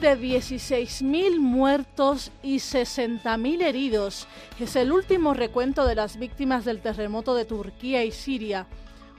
[0.00, 4.26] De 16.000 muertos y 60.000 heridos
[4.58, 8.66] es el último recuento de las víctimas del terremoto de Turquía y Siria.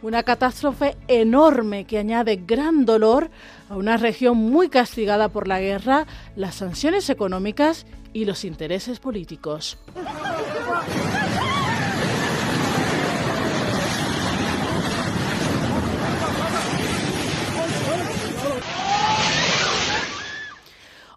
[0.01, 3.29] Una catástrofe enorme que añade gran dolor
[3.69, 9.77] a una región muy castigada por la guerra, las sanciones económicas y los intereses políticos.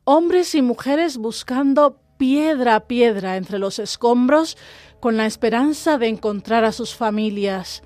[0.04, 4.56] Hombres y mujeres buscando piedra a piedra entre los escombros
[5.00, 7.82] con la esperanza de encontrar a sus familias.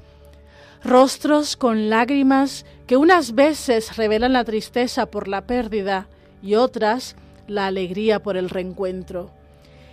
[0.84, 6.08] Rostros con lágrimas que unas veces revelan la tristeza por la pérdida
[6.42, 9.30] y otras la alegría por el reencuentro.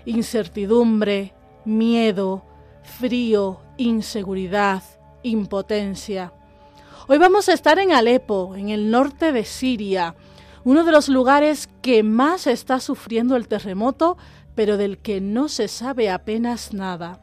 [0.06, 2.44] Incertidumbre, miedo,
[2.84, 4.84] frío, inseguridad,
[5.24, 6.34] impotencia.
[7.08, 10.16] Hoy vamos a estar en Alepo, en el norte de Siria,
[10.66, 14.18] uno de los lugares que más está sufriendo el terremoto,
[14.56, 17.22] pero del que no se sabe apenas nada.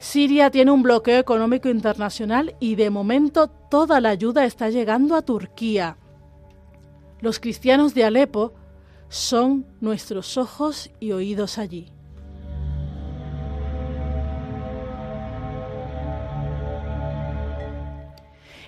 [0.00, 5.22] Siria tiene un bloqueo económico internacional y de momento toda la ayuda está llegando a
[5.22, 5.96] Turquía.
[7.20, 8.52] Los cristianos de Alepo
[9.08, 11.95] son nuestros ojos y oídos allí.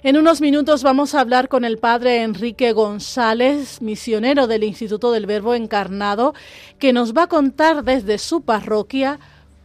[0.04, 5.26] En unos minutos vamos a hablar con el padre Enrique González, misionero del Instituto del
[5.26, 6.34] Verbo Encarnado,
[6.78, 9.18] que nos va a contar desde su parroquia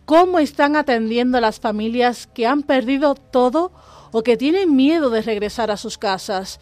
[0.05, 3.71] cómo están atendiendo a las familias que han perdido todo
[4.11, 6.59] o que tienen miedo de regresar a sus casas.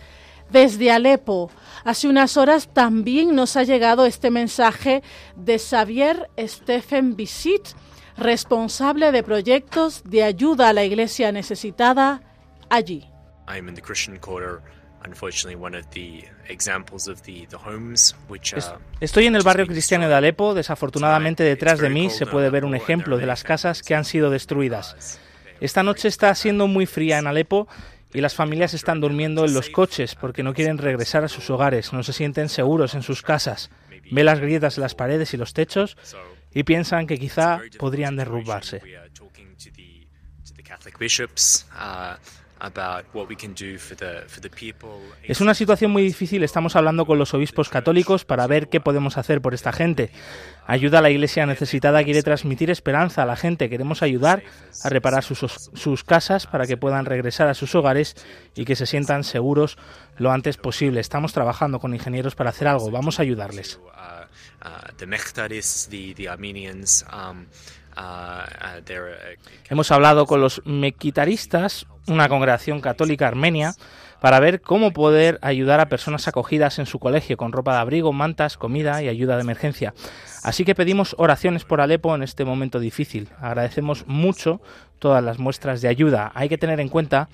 [0.52, 1.50] Desde Alepo,
[1.86, 5.02] hace unas horas también nos ha llegado este mensaje
[5.38, 7.70] de Xavier Stephen Bisit,
[8.18, 12.22] responsable de proyectos de ayuda a la iglesia necesitada
[12.70, 13.11] allí.
[19.00, 20.54] Estoy en el barrio cristiano de Alepo.
[20.54, 24.30] Desafortunadamente, detrás de mí se puede ver un ejemplo de las casas que han sido
[24.30, 25.20] destruidas.
[25.60, 27.68] Esta noche está siendo muy fría en Alepo
[28.14, 31.94] y las familias están durmiendo en los coches porque no quieren regresar a sus hogares,
[31.94, 33.70] no se sienten seguros en sus casas.
[34.12, 35.98] Ve las grietas en las paredes y los techos
[36.54, 38.82] y piensan que quizá podrían derrumbarse.
[45.24, 49.18] Es una situación muy difícil, estamos hablando con los obispos católicos para ver qué podemos
[49.18, 50.12] hacer por esta gente.
[50.68, 54.44] Ayuda a la iglesia necesitada quiere transmitir esperanza a la gente, queremos ayudar
[54.84, 55.40] a reparar sus,
[55.74, 58.16] sus casas para que puedan regresar a sus hogares
[58.56, 59.78] y que se sientan seguros
[60.18, 61.00] lo antes posible.
[61.00, 63.80] Estamos trabajando con ingenieros para hacer algo, vamos a ayudarles.
[69.70, 73.74] Hemos hablado con los mequitaristas, una congregación católica armenia,
[74.22, 78.14] para ver cómo poder ayudar a personas acogidas en su colegio con ropa de abrigo,
[78.14, 79.96] mantas, comida y ayuda de emergencia.
[80.44, 83.30] Así que pedimos oraciones por Alepo en este momento difícil.
[83.40, 84.62] Agradecemos mucho
[85.00, 86.32] todas las muestras de ayuda.
[86.36, 87.30] Hay que tener en cuenta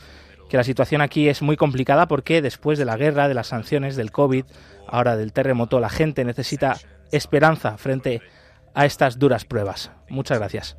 [0.49, 3.97] que la situación aquí es muy complicada porque después de la guerra, de las sanciones,
[3.97, 4.45] del COVID,
[4.87, 6.77] ahora del terremoto, la gente necesita
[7.11, 8.21] esperanza frente
[8.73, 9.91] a estas duras pruebas.
[10.07, 10.77] Muchas gracias.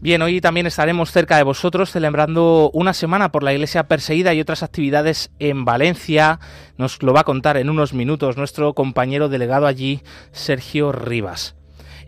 [0.00, 4.40] Bien, hoy también estaremos cerca de vosotros celebrando una semana por la Iglesia perseguida y
[4.40, 6.38] otras actividades en Valencia.
[6.76, 11.56] Nos lo va a contar en unos minutos nuestro compañero delegado allí, Sergio Rivas.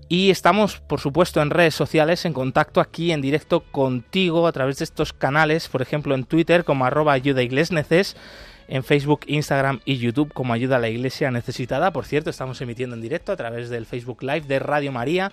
[0.09, 4.79] Y estamos, por supuesto, en redes sociales, en contacto aquí en directo contigo a través
[4.79, 8.17] de estos canales, por ejemplo en Twitter como arroba ayuda neces,
[8.69, 11.93] en Facebook, Instagram y YouTube como ayuda a la iglesia necesitada.
[11.93, 15.33] Por cierto, estamos emitiendo en directo a través del Facebook Live de Radio María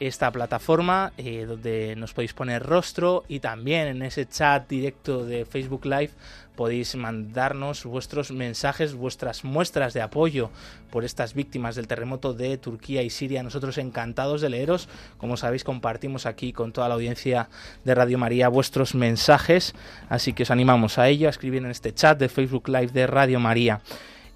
[0.00, 5.44] esta plataforma eh, donde nos podéis poner rostro y también en ese chat directo de
[5.44, 6.10] Facebook Live
[6.54, 10.50] podéis mandarnos vuestros mensajes, vuestras muestras de apoyo
[10.90, 13.42] por estas víctimas del terremoto de Turquía y Siria.
[13.42, 14.88] Nosotros encantados de leeros.
[15.18, 17.48] Como sabéis, compartimos aquí con toda la audiencia
[17.84, 19.74] de Radio María vuestros mensajes,
[20.08, 23.06] así que os animamos a ello, a escribir en este chat de Facebook Live de
[23.06, 23.80] Radio María.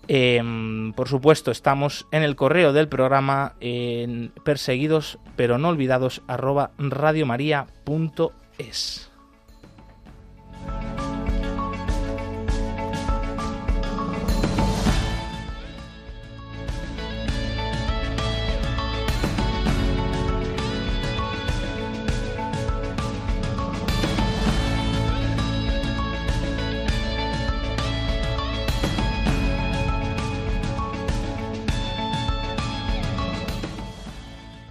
[0.08, 6.70] Em, por supuesto, estamos en el correo del programa en perseguidos pero no olvidados arroba
[6.78, 7.68] radiomaria.es.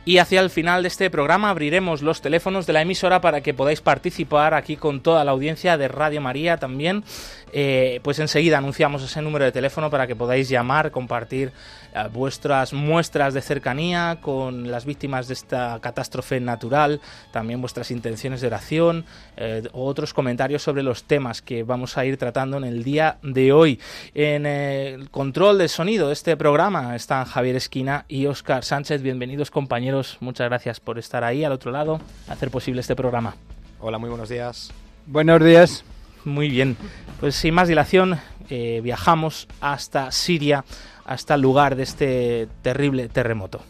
[0.07, 3.54] Y hacia el final de este programa abriremos los teléfonos de la emisora para que
[3.54, 7.04] podáis participar aquí con toda la audiencia de Radio María también.
[7.51, 11.51] Eh, pues enseguida anunciamos ese número de teléfono para que podáis llamar, compartir
[11.95, 17.00] eh, vuestras muestras de cercanía con las víctimas de esta catástrofe natural,
[17.31, 19.06] también vuestras intenciones de oración
[19.38, 23.54] eh, otros comentarios sobre los temas que vamos a ir tratando en el día de
[23.54, 23.80] hoy.
[24.13, 29.01] En el control del sonido de este programa están Javier Esquina y Óscar Sánchez.
[29.01, 33.35] Bienvenidos compañeros, muchas gracias por estar ahí al otro lado, hacer posible este programa.
[33.79, 34.71] Hola, muy buenos días.
[35.05, 35.83] Buenos días.
[36.25, 36.75] Muy bien,
[37.19, 40.65] pues sin más dilación eh, viajamos hasta Siria,
[41.05, 43.61] hasta el lugar de este terrible terremoto.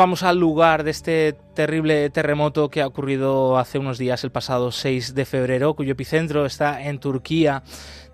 [0.00, 4.72] Vamos al lugar de este terrible terremoto que ha ocurrido hace unos días, el pasado
[4.72, 7.62] 6 de febrero, cuyo epicentro está en Turquía.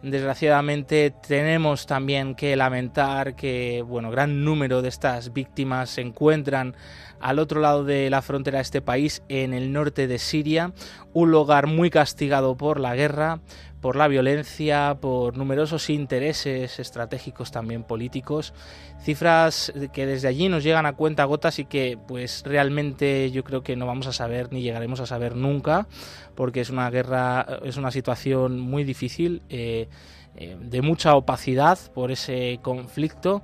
[0.02, 6.74] Desgraciadamente tenemos también que lamentar que, bueno, gran número de estas víctimas se encuentran
[7.20, 10.72] al otro lado de la frontera de este país, en el norte de Siria,
[11.12, 13.38] un lugar muy castigado por la guerra,
[13.80, 18.52] por la violencia, por numerosos intereses estratégicos también políticos,
[19.00, 23.62] cifras que desde allí nos llegan a cuenta gotas y que pues realmente yo creo
[23.62, 25.86] que no vamos a saber ni llegaremos a saber nunca,
[26.34, 29.88] porque es una guerra, es una situación muy difícil, eh,
[30.36, 33.42] eh, de mucha opacidad por ese conflicto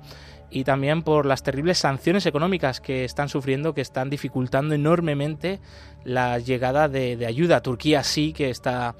[0.49, 5.59] y también por las terribles sanciones económicas que están sufriendo, que están dificultando enormemente
[6.03, 7.61] la llegada de, ayuda.
[7.61, 8.95] Turquía sí que está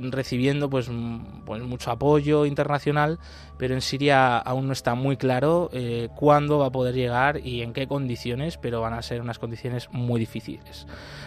[0.00, 0.90] recibiendo pues,
[1.44, 3.18] pues, mucho apoyo internacional,
[3.60, 7.60] pero en Siria aún no está muy claro eh, cuándo va a poder llegar y
[7.60, 10.86] en qué condiciones, pero van a ser unas condiciones muy difíciles.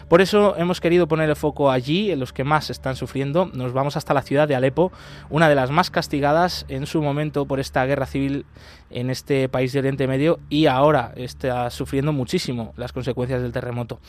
[0.09, 3.51] Por eso hemos querido poner el foco allí, en los que más están sufriendo.
[3.53, 4.91] Nos vamos hasta la ciudad de Alepo,
[5.29, 8.47] una de las más castigadas en su momento por esta guerra civil
[8.89, 13.99] en este país de Oriente Medio y ahora está sufriendo muchísimo las consecuencias del terremoto.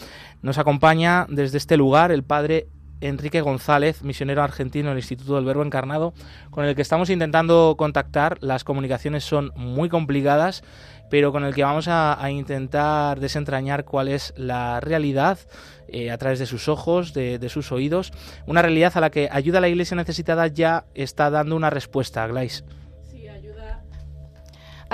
[0.40, 2.68] Nos acompaña desde este lugar el padre
[3.00, 6.14] Enrique González, misionero argentino del Instituto del Verbo Encarnado,
[6.50, 8.38] con el que estamos intentando contactar.
[8.40, 10.62] Las comunicaciones son muy complicadas,
[11.10, 15.38] pero con el que vamos a, intentar desentrañar cuál es la realidad
[15.88, 18.12] eh, a través de sus ojos, de, sus oídos,
[18.46, 22.26] una realidad a la que Ayuda a la Iglesia Necesitada ya está dando una respuesta,
[22.26, 22.64] Glais.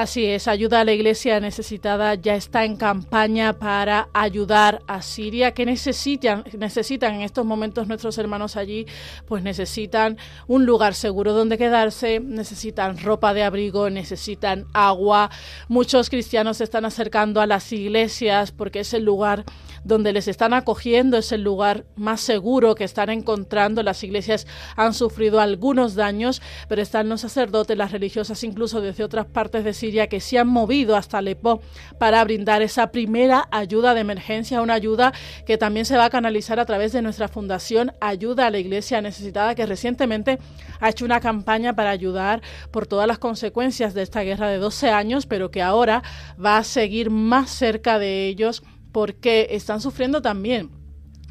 [0.01, 5.53] Así es, ayuda a la iglesia necesitada ya está en campaña para ayudar a Siria.
[5.53, 8.87] ¿Qué necesitan, necesitan en estos momentos nuestros hermanos allí?
[9.27, 10.17] Pues necesitan
[10.47, 15.31] un lugar seguro donde quedarse, necesitan ropa de abrigo, necesitan agua.
[15.69, 19.45] Muchos cristianos se están acercando a las iglesias porque es el lugar
[19.85, 23.83] donde les están acogiendo, es el lugar más seguro que están encontrando.
[23.83, 24.47] Las iglesias
[24.77, 29.73] han sufrido algunos daños, pero están los sacerdotes, las religiosas, incluso desde otras partes de
[29.73, 31.61] Siria, que se han movido hasta Alepo
[31.99, 35.13] para brindar esa primera ayuda de emergencia, una ayuda
[35.47, 39.01] que también se va a canalizar a través de nuestra fundación Ayuda a la Iglesia
[39.01, 40.39] Necesitada, que recientemente
[40.81, 44.91] ha hecho una campaña para ayudar por todas las consecuencias de esta guerra de 12
[44.91, 46.03] años, pero que ahora
[46.43, 50.71] va a seguir más cerca de ellos porque están sufriendo también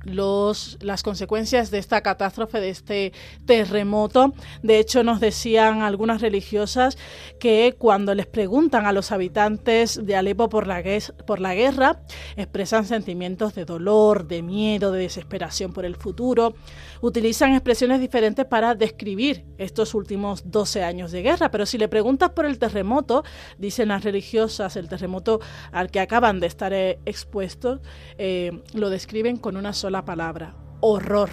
[0.04, 3.14] los, las consecuencias de esta catástrofe, de este
[3.46, 4.34] terremoto.
[4.64, 6.98] De hecho, nos decían algunas religiosas
[7.40, 10.84] que cuando les preguntan a los habitantes de Alepo por la,
[11.26, 12.02] por la guerra,
[12.36, 16.56] expresan sentimientos de dolor, de miedo, de desesperación por el futuro.
[17.02, 21.52] Utilizan expresiones diferentes para describir estos últimos 12 años de guerra.
[21.52, 23.24] Pero si le preguntas por el terremoto,
[23.58, 25.40] dicen las religiosas, el terremoto
[25.72, 27.82] al que acaban de estar eh, expuestos,
[28.18, 31.30] eh, lo describen con una sola la palabra, horror.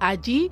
[0.00, 0.50] Allí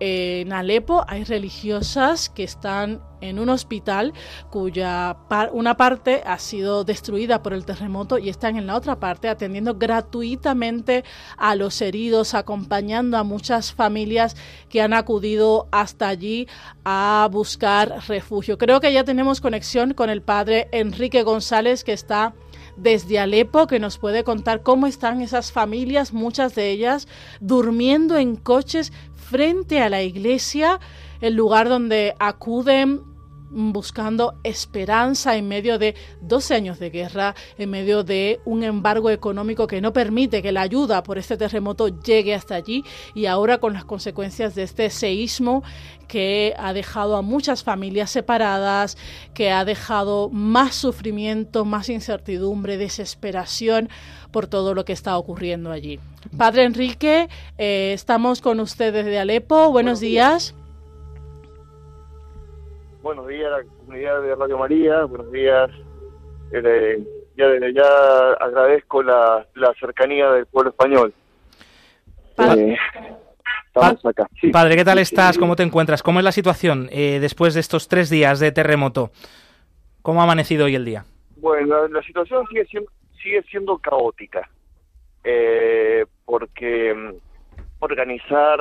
[0.00, 4.14] en Alepo hay religiosas que están en un hospital
[4.50, 5.16] cuya
[5.52, 9.74] una parte ha sido destruida por el terremoto y están en la otra parte atendiendo
[9.74, 11.04] gratuitamente
[11.36, 14.36] a los heridos, acompañando a muchas familias
[14.70, 16.48] que han acudido hasta allí
[16.84, 18.56] a buscar refugio.
[18.56, 22.34] Creo que ya tenemos conexión con el padre Enrique González que está
[22.76, 27.08] desde Alepo que nos puede contar cómo están esas familias, muchas de ellas
[27.40, 30.80] durmiendo en coches frente a la iglesia,
[31.20, 33.09] el lugar donde acuden
[33.50, 39.66] buscando esperanza en medio de 12 años de guerra, en medio de un embargo económico
[39.66, 43.72] que no permite que la ayuda por este terremoto llegue hasta allí y ahora con
[43.72, 45.62] las consecuencias de este seísmo
[46.06, 48.96] que ha dejado a muchas familias separadas,
[49.32, 53.88] que ha dejado más sufrimiento, más incertidumbre, desesperación
[54.32, 56.00] por todo lo que está ocurriendo allí.
[56.36, 57.28] Padre Enrique,
[57.58, 59.70] eh, estamos con ustedes de Alepo.
[59.70, 60.54] Buenos, días
[63.02, 65.70] buenos días a la comunidad de Radio María, buenos días.
[66.52, 67.04] Eh,
[67.36, 69.46] ya desde ya agradezco la,
[69.78, 71.14] cercanía del pueblo español.
[72.34, 72.78] Padre,
[73.66, 74.26] estamos acá.
[74.52, 75.38] Padre, ¿qué tal estás?
[75.38, 76.02] ¿Cómo te encuentras?
[76.02, 79.10] ¿Cómo es la situación eh, después de estos tres días de terremoto?
[80.02, 81.04] ¿Cómo ha amanecido hoy el día?
[81.36, 82.90] Bueno, la, situación sigue siendo,
[83.22, 84.48] sigue siendo caótica,
[85.24, 87.14] eh, porque mm,
[87.80, 88.60] organizar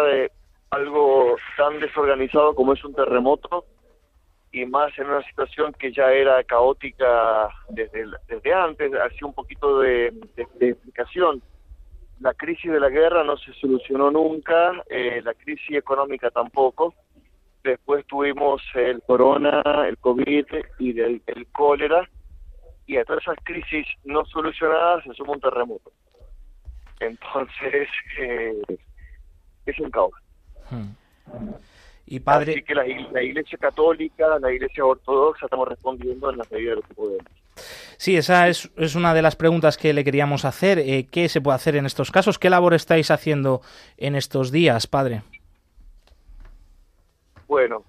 [0.70, 3.66] algo tan desorganizado como es un terremoto
[4.52, 10.08] y más en una situación que ya era caótica desde, antes, hacía un poquito de,
[10.60, 11.42] explicación.
[12.20, 16.94] La crisis de la guerra no se solucionó nunca, eh, la crisis económica tampoco.
[17.64, 20.46] Después tuvimos el corona, el COVID
[20.80, 22.10] y el, cólera,
[22.88, 25.92] y a todas esas crisis no solucionadas se suma un terremoto.
[27.00, 27.88] Entonces,
[28.20, 28.62] eh,
[29.66, 30.14] es un caos.
[30.72, 30.94] Hmm.
[32.12, 32.54] Y padre...
[32.54, 36.82] Así que la, Iglesia Católica, la Iglesia Ortodoxa estamos respondiendo en la medida de lo
[36.82, 37.32] que podemos.
[37.98, 40.80] Sí, esa es, es, una de las preguntas que le queríamos hacer.
[40.80, 42.40] Eh, ¿Qué se puede hacer en estos casos?
[42.40, 43.62] ¿Qué labor estáis haciendo
[43.98, 45.22] en estos días, padre?
[47.48, 47.84] Bueno,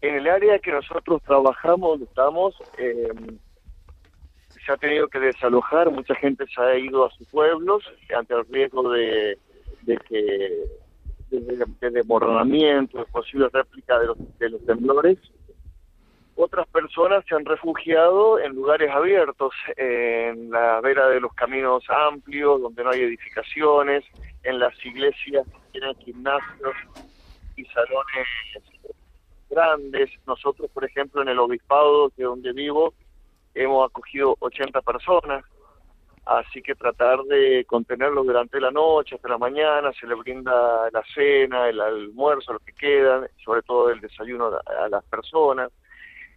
[0.00, 3.12] en el área que nosotros trabajamos, estamos, eh,
[4.64, 7.84] se ha tenido que desalojar, mucha gente se ha ido a sus pueblos
[8.16, 9.36] ante el riesgo de
[10.08, 10.87] que
[11.30, 15.18] de, de desmoronamiento, de posible réplica de los, de los temblores.
[16.36, 22.62] Otras personas se han refugiado en lugares abiertos, en la vera de los caminos amplios,
[22.62, 24.04] donde no hay edificaciones,
[24.44, 26.74] en las iglesias que tienen gimnasios
[27.56, 28.28] y salones
[29.50, 30.10] grandes.
[30.26, 32.94] Nosotros, por ejemplo, en el obispado de donde vivo,
[33.54, 35.44] hemos acogido 80 personas
[36.28, 40.52] así que tratar de contenerlo durante la noche hasta la mañana, se le brinda
[40.92, 45.72] la cena, el almuerzo, lo que quedan, sobre todo el desayuno a las personas,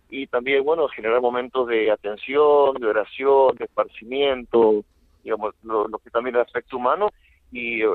[0.09, 4.85] y también, bueno, generar momentos de atención, de oración, de esparcimiento,
[5.23, 7.09] digamos, lo, que también es aspecto humano,
[7.51, 7.87] y eh,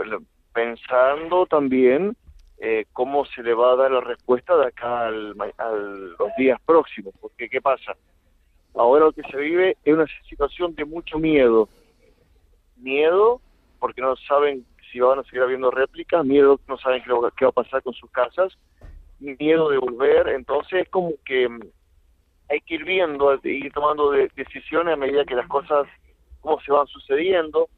[0.52, 2.14] pensando también
[2.58, 6.60] eh, cómo se le va a dar la respuesta de acá al, a los días
[6.66, 7.96] próximos, porque ¿qué pasa?
[8.74, 11.70] Ahora lo que se vive es una situación de mucho miedo,
[12.76, 13.40] miedo
[13.78, 17.50] porque no saben si van a seguir habiendo réplicas, miedo no saben qué, qué va
[17.50, 18.56] a pasar con sus casas,
[19.18, 21.60] miedo de volver, entonces es como que mm,
[22.48, 25.86] hay que ir viendo ir tomando decisiones a medida que las cosas,
[26.40, 27.68] cómo se van sucediendo.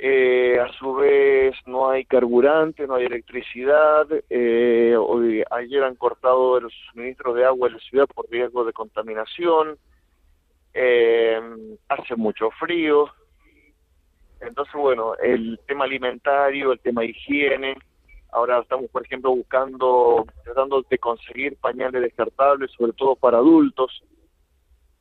[0.00, 4.06] Eh, a su vez no hay carburante, no hay electricidad.
[4.30, 8.72] Eh, hoy, ayer han cortado los suministros de agua en la ciudad por riesgo de
[8.72, 9.76] contaminación.
[10.74, 11.40] Eh,
[11.88, 13.08] hace mucho frío.
[14.40, 17.76] Entonces, bueno, el tema alimentario, el tema higiene,
[18.32, 24.02] ahora estamos, por ejemplo, buscando, tratando de conseguir pañales descartables, sobre todo para adultos,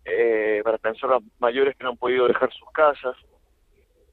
[0.06, 3.16] eh, para personas mayores que no han podido dejar sus casas.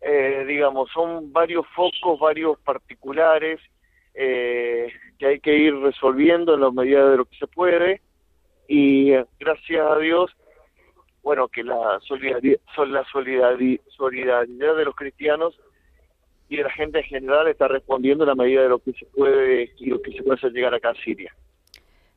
[0.00, 3.60] Eh, digamos, son varios focos, varios particulares
[4.12, 8.02] eh, que hay que ir resolviendo en la medida de lo que se puede
[8.68, 10.30] y gracias a Dios
[11.24, 15.58] bueno, que la solidaridad, la solidaridad, de los cristianos
[16.50, 19.72] y la gente en general está respondiendo en la medida de lo que se puede
[19.78, 21.34] y lo que se puede hacer llegar acá a Siria.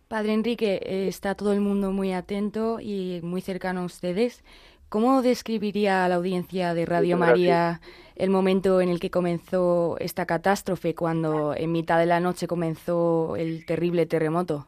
[0.09, 4.43] Padre Enrique, eh, está todo el mundo muy atento y muy cercano a ustedes.
[4.89, 7.81] ¿Cómo describiría a la audiencia de Radio María
[8.15, 13.35] el momento en el que comenzó esta catástrofe, cuando en mitad de la noche comenzó
[13.37, 14.67] el terrible terremoto?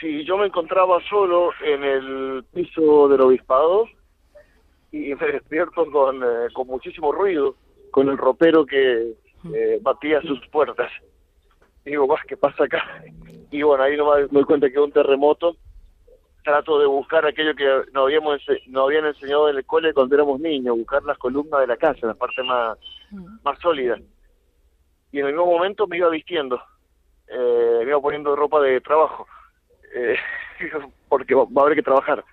[0.00, 3.86] Sí, yo me encontraba solo en el piso del obispado
[4.92, 7.56] y me despierto con, eh, con muchísimo ruido,
[7.90, 9.14] con el ropero que
[9.52, 10.90] eh, batía sus puertas.
[11.84, 13.02] Y digo, ¿qué pasa acá?
[13.50, 15.56] Y bueno, ahí nomás me doy cuenta que un terremoto
[16.44, 20.38] trato de buscar aquello que nos, habíamos, nos habían enseñado en el cole cuando éramos
[20.38, 22.78] niños, buscar las columnas de la casa, la parte más,
[23.10, 23.38] mm.
[23.42, 23.98] más sólida.
[25.12, 26.60] Y en el mismo momento me iba vistiendo,
[27.26, 29.26] eh, me iba poniendo ropa de trabajo,
[29.94, 30.16] eh,
[31.08, 32.24] porque va, a haber que trabajar.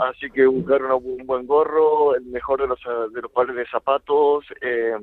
[0.00, 2.78] Así que buscar un buen gorro, el mejor de los,
[3.12, 4.94] de los pares de zapatos, eh,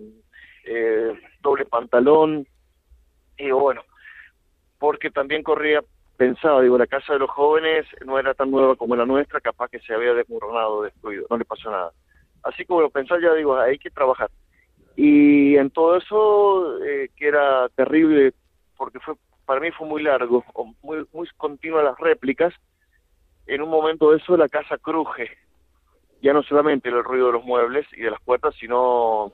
[0.65, 2.45] eh, doble pantalón,
[3.37, 3.81] y bueno,
[4.77, 5.81] porque también corría
[6.17, 9.69] pensaba, digo, la casa de los jóvenes no era tan nueva como la nuestra, capaz
[9.69, 11.91] que se había desmoronado, destruido, no le pasó nada.
[12.43, 14.29] Así que bueno, pensar ya, digo, hay que trabajar.
[14.95, 18.33] Y en todo eso, eh, que era terrible,
[18.77, 20.43] porque fue para mí fue muy largo,
[20.81, 22.53] muy, muy continua las réplicas,
[23.47, 25.29] en un momento de eso la casa cruje,
[26.21, 29.31] ya no solamente el ruido de los muebles y de las puertas, sino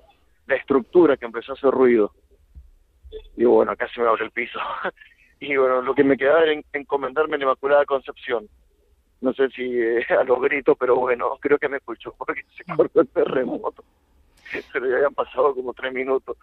[0.48, 2.12] la estructura que empezó a hacer ruido.
[3.36, 4.60] Digo, bueno, se me abre el piso.
[5.40, 8.48] y bueno, lo que me quedaba era encomendarme la Inmaculada Concepción.
[9.22, 12.64] No sé si eh, a los gritos, pero bueno, creo que me escuchó porque se
[12.76, 13.84] cortó el terremoto.
[14.74, 16.36] Pero ya habían pasado como tres minutos.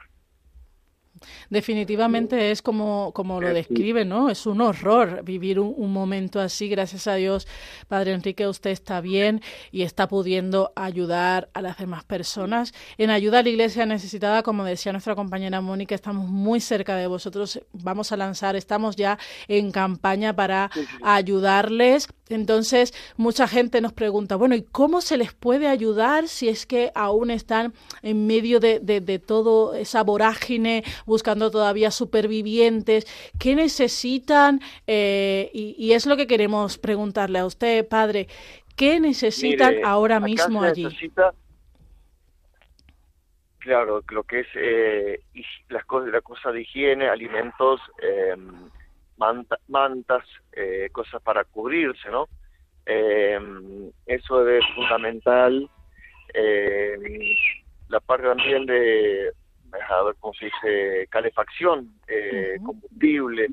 [1.51, 4.31] Definitivamente es como, como lo describe, ¿no?
[4.31, 6.69] Es un horror vivir un, momento así.
[6.69, 7.47] Gracias a Dios,
[7.89, 9.41] Padre Enrique, usted está bien
[9.73, 12.73] y está pudiendo ayudar a las demás personas.
[12.99, 17.07] En ayuda a la iglesia necesitada, como decía nuestra compañera Mónica, estamos muy cerca de
[17.07, 17.61] vosotros.
[17.73, 20.71] Vamos a lanzar, estamos ya en campaña para
[21.03, 22.09] ayudarles.
[22.29, 26.93] Entonces, mucha gente nos pregunta, bueno, ¿y cómo se les puede ayudar si es que
[26.95, 27.73] aún están
[28.03, 33.07] en medio de, de, de todo esa vorágine buscando todavía supervivientes.
[33.41, 34.61] ¿Qué necesitan?
[34.87, 38.29] Eh, y, es lo que queremos preguntarle a usted, padre.
[38.77, 40.87] ¿Qué necesitan ahora mismo allí?
[43.59, 45.21] claro, lo que es eh,
[45.69, 48.71] las cosas, la cosa de higiene, alimentos, em,
[49.67, 52.29] mantas, eh, cosas para cubrirse, ¿no?
[52.87, 55.69] Em, eso es fundamental.
[56.33, 57.37] Em,
[57.89, 59.33] la parte también de
[60.21, 63.49] cómo se dice, calefacción, eh, combustible.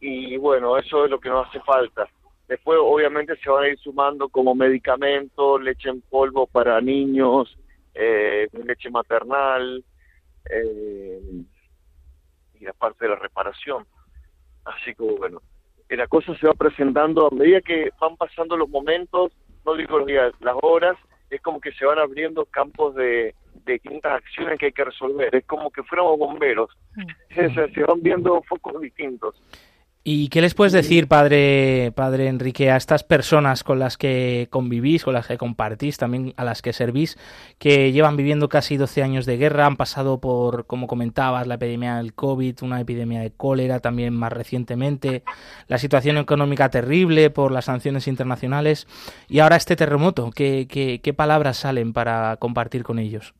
[0.00, 2.08] Y bueno, eso es lo que nos hace falta.
[2.48, 7.56] Después, obviamente, se van a ir sumando como medicamentos, leche en polvo para niños,
[7.94, 9.84] eh, leche maternal,
[10.50, 11.20] eh,
[12.54, 13.86] y la parte de la reparación.
[14.64, 15.40] Así que bueno,
[15.88, 19.32] la cosa se va presentando a medida que van pasando los momentos,
[19.64, 20.96] no digo los días, las horas,
[21.30, 25.34] es como que se van abriendo campos de, de distintas acciones que hay que resolver.
[25.34, 26.70] Es como que fuéramos bomberos.
[26.96, 27.72] Mm.
[27.74, 29.34] se van viendo focos distintos.
[30.04, 35.04] ¿Y qué les puedes decir, padre, padre Enrique, a estas personas con las que convivís,
[35.04, 37.16] con las que compartís, también a las que servís,
[37.58, 41.98] que llevan viviendo casi 12 años de guerra, han pasado por, como comentabas, la epidemia
[41.98, 45.22] del COVID, una epidemia de cólera también más recientemente,
[45.68, 48.88] la situación económica terrible por las sanciones internacionales
[49.28, 50.32] y ahora este terremoto?
[50.34, 53.34] ¿Qué, qué, qué palabras salen para compartir con ellos?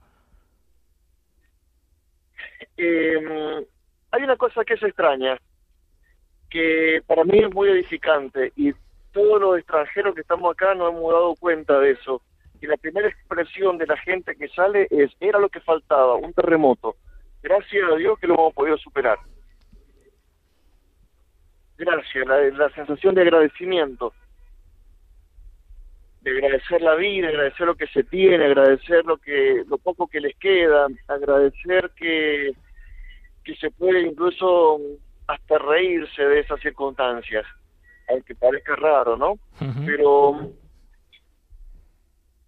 [2.77, 3.67] Eh,
[4.11, 5.39] hay una cosa que es extraña,
[6.51, 8.73] que para mí es muy edificante y
[9.13, 12.23] todos los extranjeros que estamos acá nos hemos dado cuenta de eso.
[12.61, 16.33] Y la primera expresión de la gente que sale es, era lo que faltaba, un
[16.33, 16.97] terremoto.
[17.43, 19.19] Gracias a Dios que lo hemos podido superar.
[21.77, 24.15] Gracias, la, la sensación de agradecimiento
[26.23, 30.21] de agradecer la vida, agradecer lo que se tiene, agradecer lo que lo poco que
[30.21, 32.53] les queda, agradecer que,
[33.45, 34.79] que se puede incluso
[35.27, 37.45] hasta reírse de esas circunstancias,
[38.09, 39.39] aunque parezca raro, ¿no?
[39.85, 40.53] Pero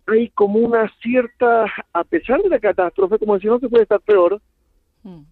[0.06, 4.00] hay como una cierta, a pesar de la catástrofe, como decía, no se puede estar
[4.00, 4.40] peor,
[5.02, 5.22] mm.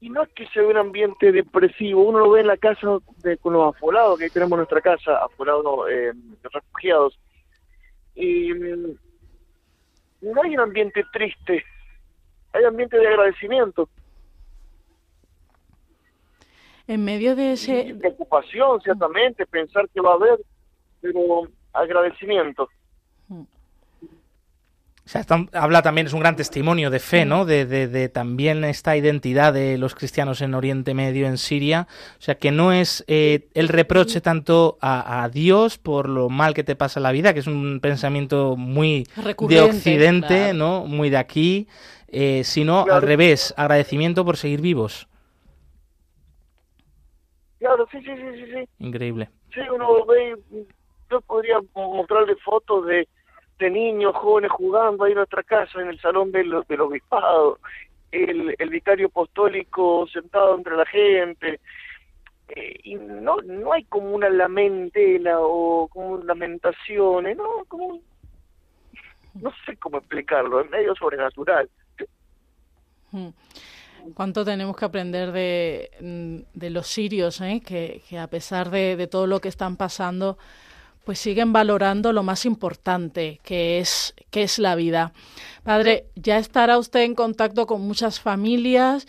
[0.00, 3.36] y no es que sea un ambiente depresivo, uno lo ve en la casa de,
[3.38, 6.12] con los afolados, que ahí tenemos nuestra casa, afolados, eh,
[6.52, 7.18] refugiados,
[8.14, 8.96] y mm,
[10.22, 11.64] no hay un ambiente triste,
[12.52, 13.88] hay ambiente de agradecimiento.
[16.86, 17.94] En medio de ese...
[17.98, 20.40] preocupación, ciertamente, pensar que va a haber,
[21.00, 22.68] pero agradecimiento.
[25.12, 27.44] Sea, habla también, es un gran testimonio de fe, ¿no?
[27.44, 31.86] De, de, también esta identidad de los cristianos en Oriente Medio, en Siria.
[32.18, 36.64] O sea, que no es eh, el reproche tanto a, Dios por lo mal que
[36.64, 39.06] te pasa en la vida, que es un pensamiento muy
[39.48, 40.86] de Occidente, ¿no?
[40.86, 41.68] Muy de aquí,
[42.08, 45.08] eh, sino al revés, agradecimiento por seguir vivos.
[47.58, 48.68] Claro, sí, sí, sí, sí.
[48.78, 49.28] Increíble.
[49.52, 50.36] Sí, uno ve,
[51.10, 53.06] yo podría mostrarle fotos de
[53.62, 57.58] de niños jóvenes jugando ahí en nuestra casa, en el salón del, del obispado,
[58.10, 61.60] el, el vicario apostólico sentado entre la gente,
[62.48, 68.00] eh, y no no hay como una lamentela o como lamentaciones, no, como
[69.34, 71.70] no sé cómo explicarlo, es medio sobrenatural.
[73.10, 73.28] Hmm.
[74.14, 77.62] ¿Cuánto tenemos que aprender de, de los sirios, eh?
[77.64, 80.38] que, que a pesar de, de todo lo que están pasando,
[81.04, 85.12] pues siguen valorando lo más importante, que es, que es la vida.
[85.64, 89.06] Padre, ya estará usted en contacto con muchas familias.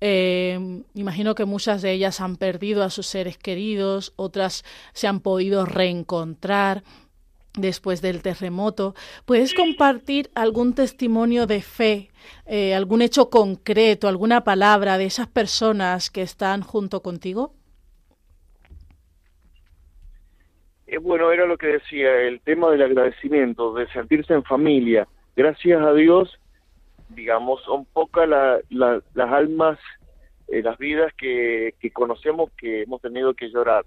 [0.00, 5.20] Eh, imagino que muchas de ellas han perdido a sus seres queridos, otras se han
[5.20, 6.82] podido reencontrar
[7.56, 8.94] después del terremoto.
[9.24, 12.10] ¿Puedes compartir algún testimonio de fe,
[12.44, 17.54] eh, algún hecho concreto, alguna palabra de esas personas que están junto contigo?
[20.86, 25.08] Eh, bueno, era lo que decía, el tema del agradecimiento, de sentirse en familia.
[25.34, 26.38] Gracias a Dios,
[27.08, 29.78] digamos, son pocas las almas,
[30.48, 33.84] eh, las vidas que, conocemos que hemos tenido que llorar.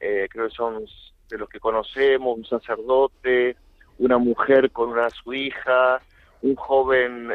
[0.00, 0.84] Eh, creo que son
[1.28, 3.56] de los que conocemos, un sacerdote,
[3.98, 6.00] una mujer con una su hija,
[6.40, 7.28] un joven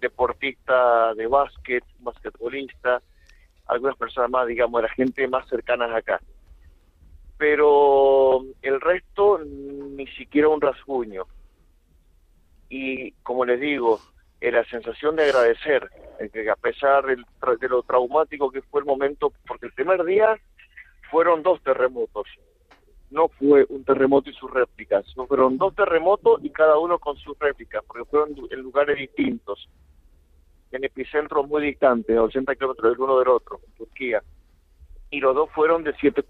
[0.00, 3.02] deportista de básquet, basquetbolista,
[3.66, 6.20] algunas personas más, digamos, la gente más cercanas acá
[7.38, 11.24] pero el resto ni siquiera un rasguño.
[12.68, 14.00] Y como les digo,
[14.40, 15.90] la sensación de agradecer,
[16.32, 20.36] que a pesar de lo traumático que fue el momento, porque el primer día
[21.10, 22.26] fueron dos terremotos,
[23.10, 27.16] no fue un terremoto y sus réplicas, no fueron dos terremotos y cada uno con
[27.16, 29.68] sus réplicas, porque fueron en lugares distintos,
[30.72, 34.22] en epicentros muy distantes, a 80 kilómetros del uno del otro, en Turquía.
[35.16, 36.22] Y los dos fueron de 7,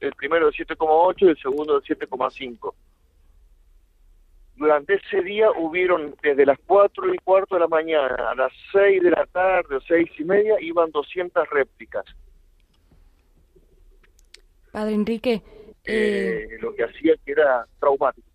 [0.00, 2.74] el, primero de 7,8 y el segundo de 7,5.
[4.56, 9.04] Durante ese día hubieron desde las 4 y cuarto de la mañana a las 6
[9.04, 12.04] de la tarde o 6 y media, iban 200 réplicas.
[14.72, 15.42] Padre Enrique.
[15.84, 18.26] Eh, eh, lo que hacía que era traumático.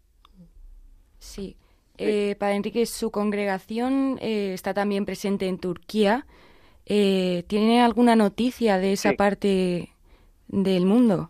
[1.20, 1.58] Sí.
[1.98, 6.26] Eh, Padre Enrique, su congregación eh, está también presente en Turquía.
[6.86, 9.90] ¿Tiene alguna noticia de esa parte
[10.48, 11.30] del mundo?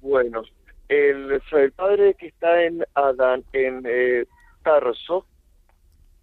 [0.00, 0.42] Bueno,
[0.88, 4.26] el, el padre que está en Adán, en eh,
[4.62, 5.26] Tarso,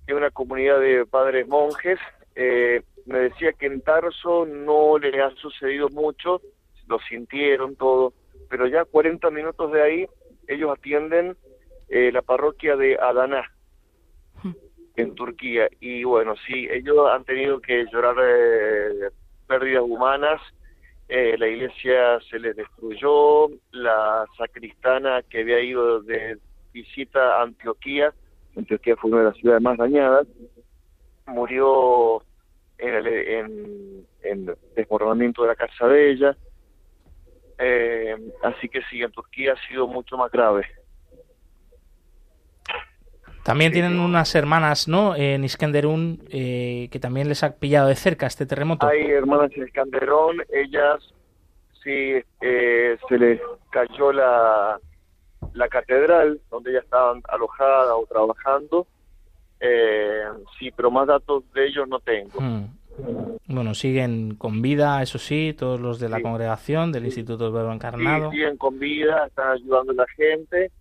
[0.07, 1.99] es una comunidad de padres monjes,
[2.35, 6.41] eh, me decía que en Tarso no le ha sucedido mucho,
[6.87, 8.13] lo sintieron todo,
[8.49, 10.07] pero ya 40 minutos de ahí
[10.47, 11.35] ellos atienden
[11.89, 13.51] eh, la parroquia de Adana
[14.43, 14.51] hmm.
[14.95, 15.69] En Turquía.
[15.79, 18.15] Y bueno sí ellos han tenido que llorar
[19.47, 20.41] pérdidas humanas.
[21.09, 26.37] Eh, la iglesia se les destruyó, la sacristana que había ido de
[26.71, 28.13] visita a Antioquía,
[28.55, 30.27] Antioquía fue una de las ciudades más dañadas,
[31.25, 32.21] murió
[32.77, 36.37] en, el, desmoronamiento de la casa de ella,
[37.57, 40.65] eh, así que sí, en Turquía ha sido mucho más grave.
[43.43, 45.15] También tienen unas hermanas, ¿no?
[45.15, 48.87] En Iskenderun, eh, que también les ha pillado de cerca este terremoto.
[48.87, 51.13] Hay hermanas en Iskenderun, ellas
[51.83, 54.79] sí eh, se les cayó la,
[55.53, 58.87] la catedral donde ellas estaban alojadas o trabajando.
[59.59, 60.23] Eh,
[60.57, 62.39] sí, pero más datos de ellos no tengo.
[62.39, 62.67] Hmm.
[63.47, 67.73] Bueno, siguen con vida, eso sí, todos los de la congregación, del Instituto del Verbo
[67.73, 68.29] Encarnado.
[68.29, 70.71] Sí, siguen con vida, están ayudando a la gente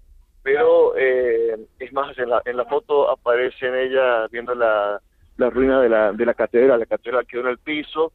[0.42, 5.00] pero eh, es más, en la, en la foto aparece ella viendo la,
[5.37, 8.12] la ruina de la, de la catedral, la catedral quedó en el piso.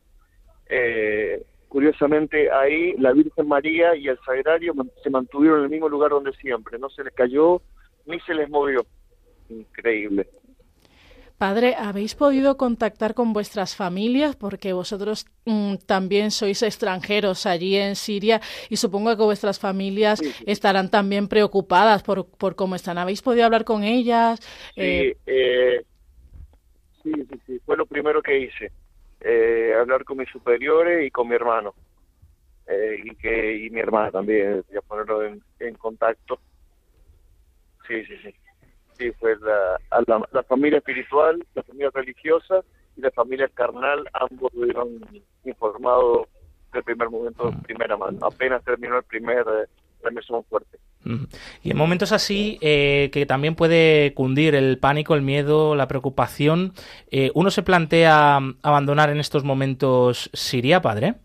[0.70, 6.12] Eh, curiosamente ahí la Virgen María y el Sagrario se mantuvieron en el mismo lugar
[6.12, 7.62] donde siempre, no se les cayó
[8.06, 8.86] ni se les movió.
[9.50, 10.28] Increíble.
[11.38, 14.36] Padre, ¿habéis podido contactar con vuestras familias?
[14.36, 20.90] Porque vosotros mm, también sois extranjeros allí en Siria y supongo que vuestras familias estarán
[20.90, 22.98] también preocupadas por, por cómo están.
[22.98, 24.40] ¿Habéis podido hablar con ellas?
[24.76, 25.84] Sí, eh, eh,
[27.04, 27.12] sí,
[27.46, 28.72] sí, fue lo primero que hice.
[29.20, 31.76] Eh, hablar con mis superiores y con mi hermano.
[32.68, 36.40] y que y mi hermana también, voy a ponerlo en, en contacto.
[37.88, 38.47] Sí, sí, sí.
[38.98, 42.62] Sí, fue la, la, familia espiritual, la familia religiosa
[42.96, 45.06] y la familia carnal, ambos hubieron
[45.46, 46.28] informado
[46.74, 48.18] del primer momento, de primera mano.
[48.26, 49.46] Apenas terminó el primer
[50.04, 50.78] remesón fuerte.
[51.64, 56.74] Y en momentos así, eh, que también puede cundir el pánico, el miedo, la preocupación,
[57.12, 61.16] eh, ¿uno se plantea abandonar en estos momentos Siria, padre?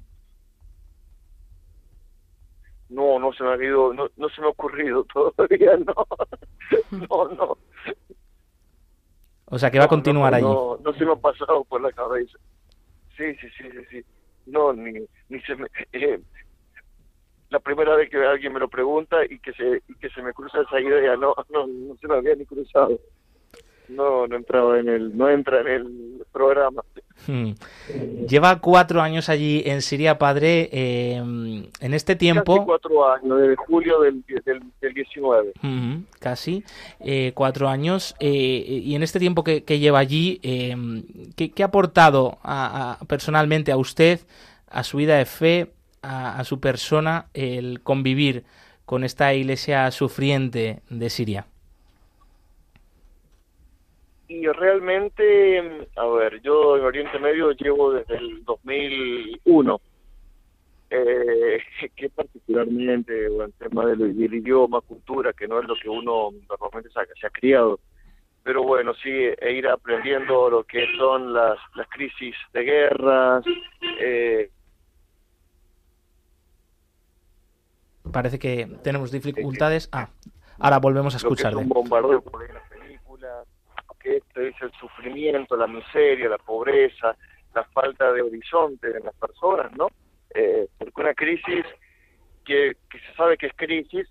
[2.92, 6.07] No, no se me ha ido, no, no se me ha ocurrido todavía, no.
[6.90, 7.59] No, no.
[9.46, 10.44] O sea, que va a continuar allí.
[10.44, 12.38] No, no se me ha pasado por la cabeza.
[13.16, 14.05] Sí, sí, sí, sí, sí.
[14.46, 14.92] No, ni,
[15.28, 15.68] ni se me...
[15.92, 16.20] Eh,
[17.50, 20.33] la primera vez que alguien me lo pregunta y que se, y que se me
[20.33, 22.98] cruza esa idea, no, no, no se me había ni cruzado.
[23.92, 26.83] No, no entraba en el, no entra en el programa.
[27.26, 27.52] Hmm.
[28.26, 30.68] Lleva cuatro años allí en Siria, padre.
[30.72, 32.57] Eh, en este tiempo.
[32.57, 34.24] Casi cuatro años, desde julio del,
[34.81, 35.52] del, 19.
[36.18, 36.64] casi
[37.00, 38.16] eh, cuatro años.
[38.18, 40.38] Eh, y en este tiempo que, lleva allí,
[41.37, 42.38] ¿qué, ha aportado
[43.07, 44.20] personalmente a usted,
[44.68, 48.44] a su vida de fe, a su persona, el convivir
[48.85, 51.46] con esta iglesia sufriente de Siria?
[54.33, 59.81] Y realmente, a ver, yo en Oriente Medio llevo desde el 2001,
[60.88, 61.59] eh,
[61.95, 66.88] que particularmente en tema del, idioma, cultura, que no es lo que uno normalmente
[67.21, 67.79] se ha criado,
[68.42, 73.45] pero bueno, sí, e ir aprendiendo lo que son las, las crisis de guerras.
[74.01, 74.51] Eh,
[78.11, 79.90] Parece que tenemos dificultades.
[79.92, 80.09] Ah,
[80.59, 81.55] ahora volvemos a escuchar.
[81.55, 82.42] Un bombardeo por
[84.02, 87.16] que esto es el sufrimiento, la miseria, la pobreza,
[87.54, 89.88] la falta de horizonte en las personas, ¿no?
[90.34, 91.64] Eh, porque una crisis
[92.44, 94.08] que, se sabe que es crisis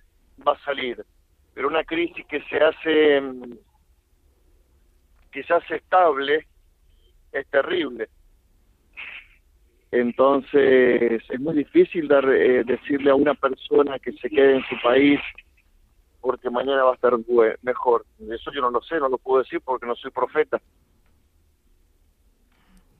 [0.47, 1.03] va a salir,
[1.53, 3.21] pero una crisis que se hace
[5.31, 6.45] que se hace estable
[7.31, 8.09] es terrible.
[9.91, 14.75] Entonces es muy difícil dar, eh, decirle a una persona que se quede en su
[14.81, 15.19] país
[16.21, 17.13] porque mañana va a estar
[17.63, 18.05] mejor.
[18.19, 20.61] Eso yo no lo sé, no lo puedo decir porque no soy profeta.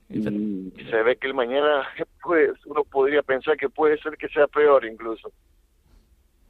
[0.09, 1.87] Y se ve que el mañana
[2.23, 5.31] pues uno podría pensar que puede ser que sea peor incluso.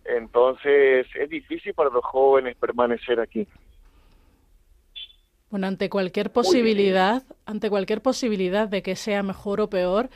[0.04, 3.48] Entonces es difícil para los jóvenes permanecer aquí.
[5.52, 10.10] Bueno, ante cualquier posibilidad, ante cualquier posibilidad de que sea mejor o peor,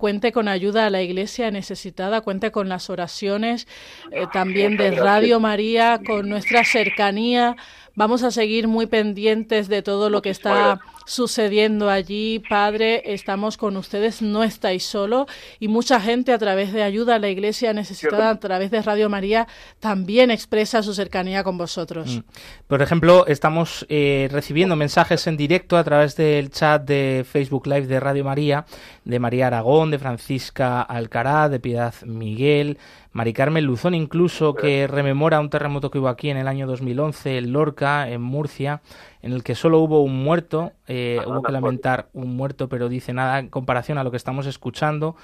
[0.00, 3.68] cuente con ayuda a la iglesia necesitada, cuente con las oraciones
[4.10, 7.54] eh, también de Radio María, con nuestra cercanía.
[7.94, 10.80] Vamos a seguir muy pendientes de todo lo que está
[11.10, 12.40] sucediendo allí.
[12.48, 15.26] Padre, estamos con ustedes, no estáis solo
[15.58, 19.10] y mucha gente a través de ayuda a la iglesia necesitada, a través de Radio
[19.10, 19.48] María,
[19.80, 22.16] también expresa su cercanía con vosotros.
[22.16, 22.20] Mm.
[22.68, 27.88] Por ejemplo, estamos eh, recibiendo mensajes en directo a través del chat de Facebook Live
[27.88, 28.64] de Radio María,
[29.04, 32.78] de María Aragón, de Francisca Alcaraz, de Piedad Miguel,
[33.12, 37.38] Mari Carmen Luzón incluso, que rememora un terremoto que hubo aquí en el año 2011
[37.38, 38.82] en Lorca, en Murcia,
[39.22, 43.12] en el que solo hubo un muerto, eh, hubo que lamentar un muerto, pero dice
[43.12, 45.16] nada en comparación a lo que estamos escuchando.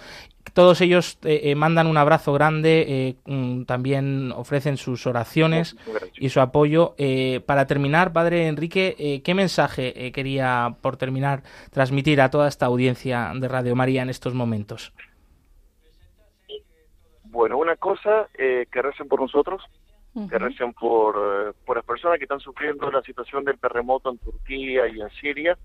[0.52, 5.76] Todos ellos eh, eh, mandan un abrazo grande, mm, también ofrecen sus oraciones
[6.14, 6.94] y su apoyo.
[7.46, 13.48] para terminar, Padre Enrique, ¿qué mensaje quería, por terminar, transmitir a toda esta audiencia de
[13.48, 14.92] Radio María en estos momentos?
[17.24, 19.62] Bueno, una cosa, que recen por nosotros,
[20.28, 24.18] que recen por, eh, por las personas que están sufriendo la situación del terremoto en
[24.18, 25.58] Turquía y en Siria.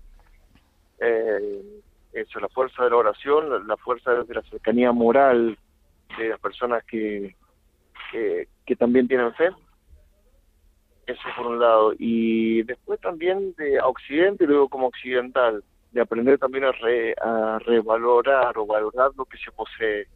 [1.00, 1.80] Eh,
[2.12, 5.56] eso, la fuerza de la oración, la fuerza de la cercanía moral
[6.18, 7.34] de las personas que,
[8.10, 9.48] que, también tienen fe.
[11.06, 11.94] Eso por un lado.
[11.98, 16.72] Y después también de Occidente luego como occidental, de aprender también a,
[17.22, 20.06] a revalorar o valorar lo que se posee,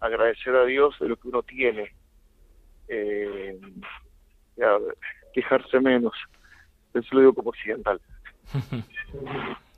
[0.00, 1.92] agradecer a Dios de lo que uno tiene
[2.88, 3.58] eh,
[5.32, 6.14] quejarse menos.
[6.94, 8.00] Eso lo digo como occidental.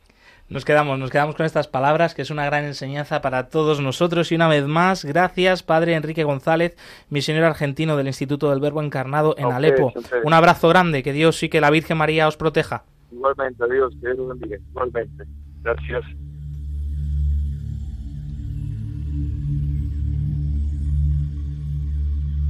[0.50, 4.32] Nos quedamos, nos quedamos con estas palabras, que es una gran enseñanza para todos nosotros.
[4.32, 6.76] Y una vez más, gracias, Padre Enrique González,
[7.08, 9.92] misionero argentino del Instituto del Verbo Encarnado en Alepo.
[10.24, 12.82] Un abrazo grande, que Dios y que la Virgen María os proteja.
[13.12, 14.58] Igualmente, Dios, que Dios bendiga.
[14.72, 15.24] Igualmente.
[15.62, 16.02] Gracias.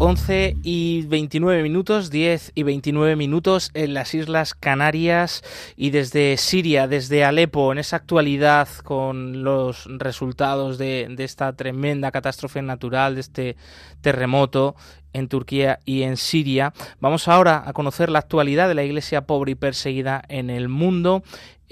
[0.02, 5.42] 11 y 29 minutos, 10 y 29 minutos en las Islas Canarias
[5.76, 12.62] y desde Siria, desde Alepo, en esa actualidad con los resultados de, esta tremenda catástrofe
[12.62, 13.56] natural, de este
[14.00, 14.74] terremoto,
[15.12, 16.72] en Turquía y en Siria.
[17.00, 21.22] Vamos ahora a conocer la actualidad de la Iglesia pobre y perseguida en el mundo.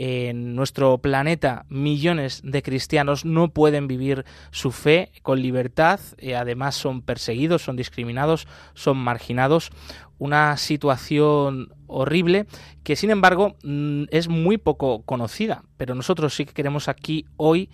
[0.00, 6.76] En nuestro planeta millones de cristianos no pueden vivir su fe con libertad, eh, además
[6.76, 9.70] son perseguidos, son discriminados, son marginados.
[10.18, 12.46] Una situación horrible
[12.84, 17.68] que sin embargo mm, es muy poco conocida, pero nosotros sí que queremos aquí hoy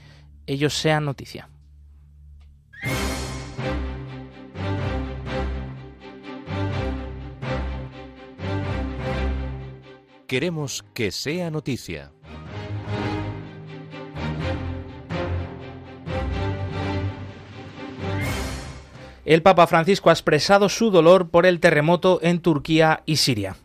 [0.46, 1.50] ellos sean noticia.
[10.27, 12.11] Queremos que sea noticia.
[19.25, 23.57] El Papa Francisco ha expresado su dolor por el terremoto en Turquía y Siria.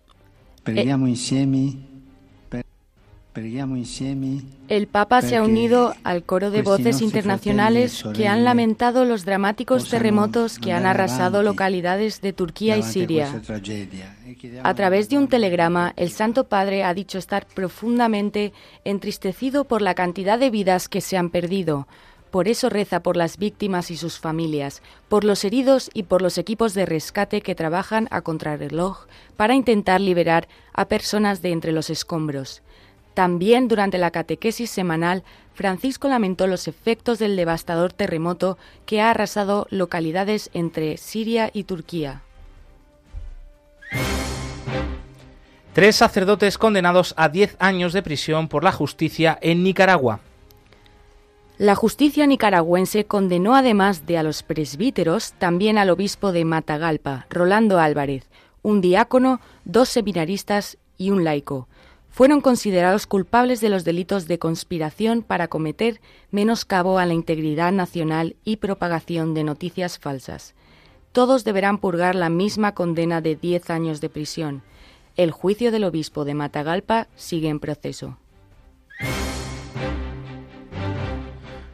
[4.67, 9.89] El Papa se ha unido al coro de voces internacionales que han lamentado los dramáticos
[9.89, 13.41] terremotos que han arrasado localidades de Turquía y Siria.
[14.63, 18.53] A través de un telegrama, el Santo Padre ha dicho estar profundamente
[18.85, 21.87] entristecido por la cantidad de vidas que se han perdido.
[22.31, 26.37] Por eso reza por las víctimas y sus familias, por los heridos y por los
[26.37, 31.89] equipos de rescate que trabajan a contrarreloj para intentar liberar a personas de entre los
[31.89, 32.61] escombros.
[33.19, 39.67] También durante la catequesis semanal, Francisco lamentó los efectos del devastador terremoto que ha arrasado
[39.71, 42.21] localidades entre Siria y Turquía.
[45.73, 50.21] Tres sacerdotes condenados a 10 años de prisión por la justicia en Nicaragua.
[51.57, 57.79] La justicia nicaragüense condenó además de a los presbíteros también al obispo de Matagalpa, Rolando
[57.79, 58.29] Álvarez,
[58.61, 61.67] un diácono, dos seminaristas y un laico.
[62.19, 66.01] Fueron considerados culpables de los delitos de conspiración para cometer
[66.31, 70.53] menoscabo a la integridad nacional y propagación de noticias falsas.
[71.13, 74.63] Todos deberán purgar la misma condena de 10 años de prisión.
[75.15, 78.17] El juicio del obispo de Matagalpa sigue en proceso.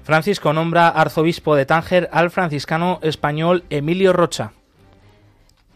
[0.04, 4.54] Francisco nombra arzobispo de Tánger al franciscano español Emilio Rocha.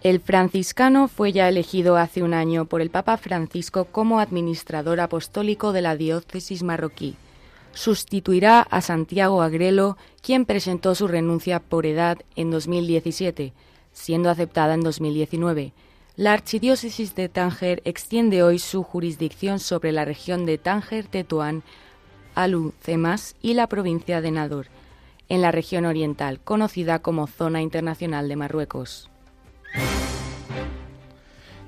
[0.01, 5.73] El franciscano fue ya elegido hace un año por el Papa Francisco como administrador apostólico
[5.73, 7.17] de la diócesis marroquí.
[7.73, 13.51] Sustituirá a Santiago Agrelo, quien presentó su renuncia por edad en 2017,
[13.91, 15.73] siendo aceptada en 2019.
[16.15, 21.61] La archidiócesis de Tánger extiende hoy su jurisdicción sobre la región de Tánger-Tetuán,
[22.35, 24.67] Alu-Cemas y la provincia de Nador,
[25.27, 29.08] en la región oriental, conocida como Zona Internacional de Marruecos.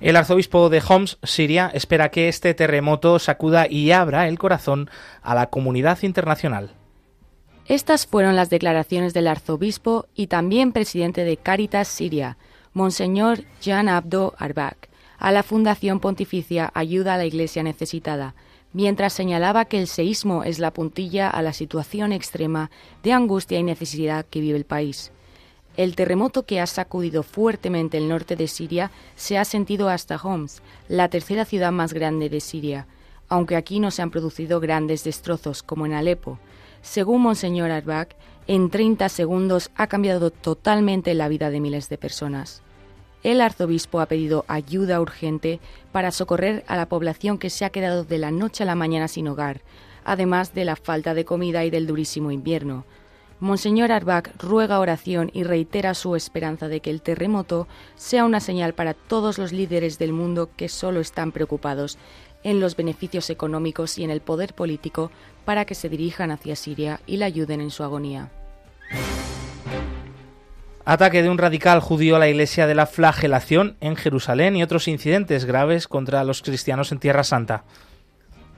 [0.01, 4.89] El arzobispo de Homs, Siria, espera que este terremoto sacuda y abra el corazón
[5.21, 6.71] a la comunidad internacional.
[7.67, 12.37] Estas fueron las declaraciones del arzobispo y también presidente de Caritas Siria,
[12.73, 18.33] Monseñor Jan Abdo Arbak, a la Fundación Pontificia Ayuda a la Iglesia Necesitada,
[18.73, 22.71] mientras señalaba que el seísmo es la puntilla a la situación extrema
[23.03, 25.11] de angustia y necesidad que vive el país.
[25.77, 30.61] El terremoto que ha sacudido fuertemente el norte de Siria se ha sentido hasta Homs,
[30.89, 32.87] la tercera ciudad más grande de Siria,
[33.29, 36.39] aunque aquí no se han producido grandes destrozos como en Alepo.
[36.81, 38.15] Según Monseñor Arbak,
[38.47, 42.61] en 30 segundos ha cambiado totalmente la vida de miles de personas.
[43.23, 45.59] El arzobispo ha pedido ayuda urgente
[45.91, 49.07] para socorrer a la población que se ha quedado de la noche a la mañana
[49.07, 49.61] sin hogar,
[50.03, 52.83] además de la falta de comida y del durísimo invierno.
[53.41, 58.73] Monseñor Arbak ruega oración y reitera su esperanza de que el terremoto sea una señal
[58.73, 61.97] para todos los líderes del mundo que solo están preocupados
[62.43, 65.09] en los beneficios económicos y en el poder político
[65.43, 68.29] para que se dirijan hacia Siria y la ayuden en su agonía.
[70.85, 74.87] Ataque de un radical judío a la iglesia de la flagelación en Jerusalén y otros
[74.87, 77.63] incidentes graves contra los cristianos en Tierra Santa.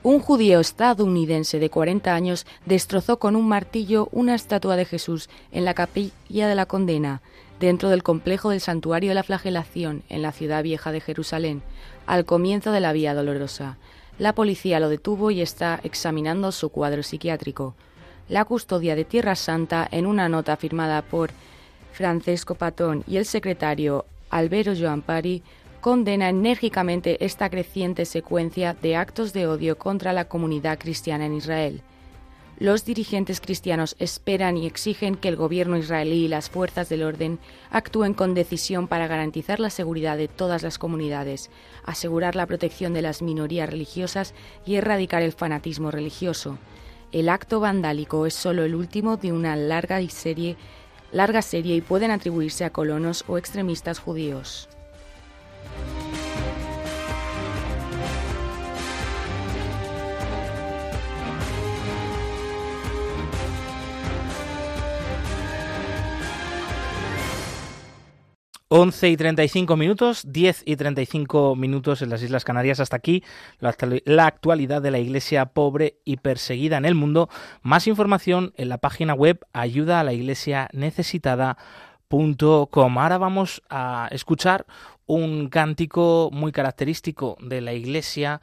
[0.04, 5.64] Un judío estadounidense de 40 años destrozó con un martillo una estatua de Jesús en
[5.64, 7.22] la capilla de la condena,
[7.58, 11.62] dentro del complejo del santuario de la flagelación en la ciudad vieja de Jerusalén,
[12.04, 13.78] al comienzo de la Vía Dolorosa.
[14.18, 17.74] La policía lo detuvo y está examinando su cuadro psiquiátrico.
[18.28, 21.30] La custodia de Tierra Santa, en una nota firmada por
[21.92, 25.42] Francesco Patón y el secretario Albero Joan Pari,
[25.84, 31.82] condena enérgicamente esta creciente secuencia de actos de odio contra la comunidad cristiana en Israel.
[32.58, 37.38] Los dirigentes cristianos esperan y exigen que el gobierno israelí y las fuerzas del orden
[37.70, 41.50] actúen con decisión para garantizar la seguridad de todas las comunidades,
[41.84, 44.32] asegurar la protección de las minorías religiosas
[44.64, 46.56] y erradicar el fanatismo religioso.
[47.12, 50.56] El acto vandálico es solo el último de una larga serie
[51.12, 54.70] y pueden atribuirse a colonos o extremistas judíos.
[68.76, 72.80] 11 y 35 minutos, 10 y 35 minutos en las Islas Canarias.
[72.80, 73.22] Hasta aquí
[73.60, 73.68] la,
[74.26, 77.28] actualidad de la Iglesia pobre y perseguida en el mundo.
[77.62, 82.98] Más información en la página web ayuda a la iglesia necesitada.com.
[82.98, 84.66] Ahora vamos a escuchar
[85.06, 88.40] un cántico muy característico de la Iglesia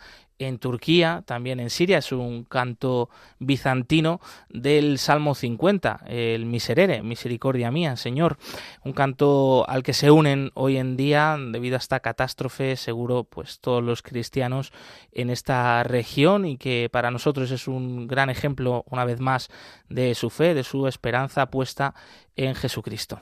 [0.47, 3.09] en Turquía, también en Siria, es un canto
[3.39, 8.37] bizantino del Salmo 50, el Miserere, misericordia mía, Señor,
[8.83, 13.59] un canto al que se unen hoy en día debido a esta catástrofe, seguro, pues
[13.59, 14.71] todos los cristianos
[15.11, 19.49] en esta región y que para nosotros es un gran ejemplo, una vez más,
[19.89, 21.93] de su fe, de su esperanza puesta
[22.35, 23.21] en Jesucristo.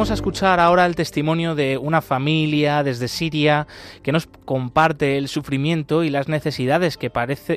[0.00, 3.66] Vamos a escuchar ahora el testimonio de una familia desde Siria
[4.02, 7.12] que nos comparte el sufrimiento y las necesidades que,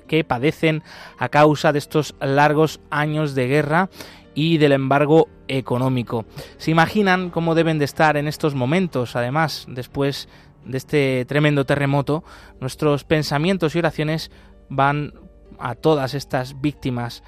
[0.05, 0.83] que padecen
[1.17, 3.89] a causa de estos largos años de guerra
[4.35, 6.25] y del embargo económico.
[6.57, 10.27] ¿Se imaginan cómo deben de estar en estos momentos, además, después
[10.65, 12.25] de este tremendo terremoto?
[12.59, 14.31] Nuestros pensamientos y oraciones
[14.67, 15.13] van
[15.59, 17.23] a todas estas víctimas.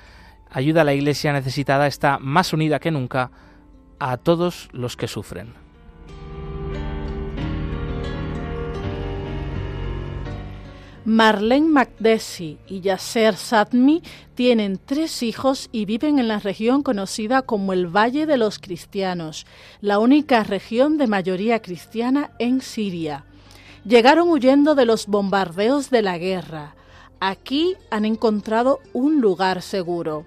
[0.50, 3.32] Ayuda a la Iglesia necesitada está más unida que nunca
[4.00, 5.66] a todos los que sufren.
[11.06, 14.02] Marlene McDessie y Yasser Sadmi
[14.34, 19.46] tienen tres hijos y viven en la región conocida como el Valle de los Cristianos,
[19.82, 23.24] la única región de mayoría cristiana en Siria.
[23.86, 26.74] Llegaron huyendo de los bombardeos de la guerra.
[27.20, 30.26] Aquí han encontrado un lugar seguro.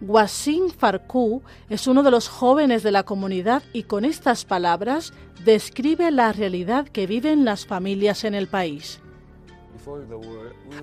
[0.00, 5.12] Wasim Farkou es uno de los jóvenes de la comunidad y con estas palabras
[5.44, 9.00] describe la realidad que viven las familias en el país.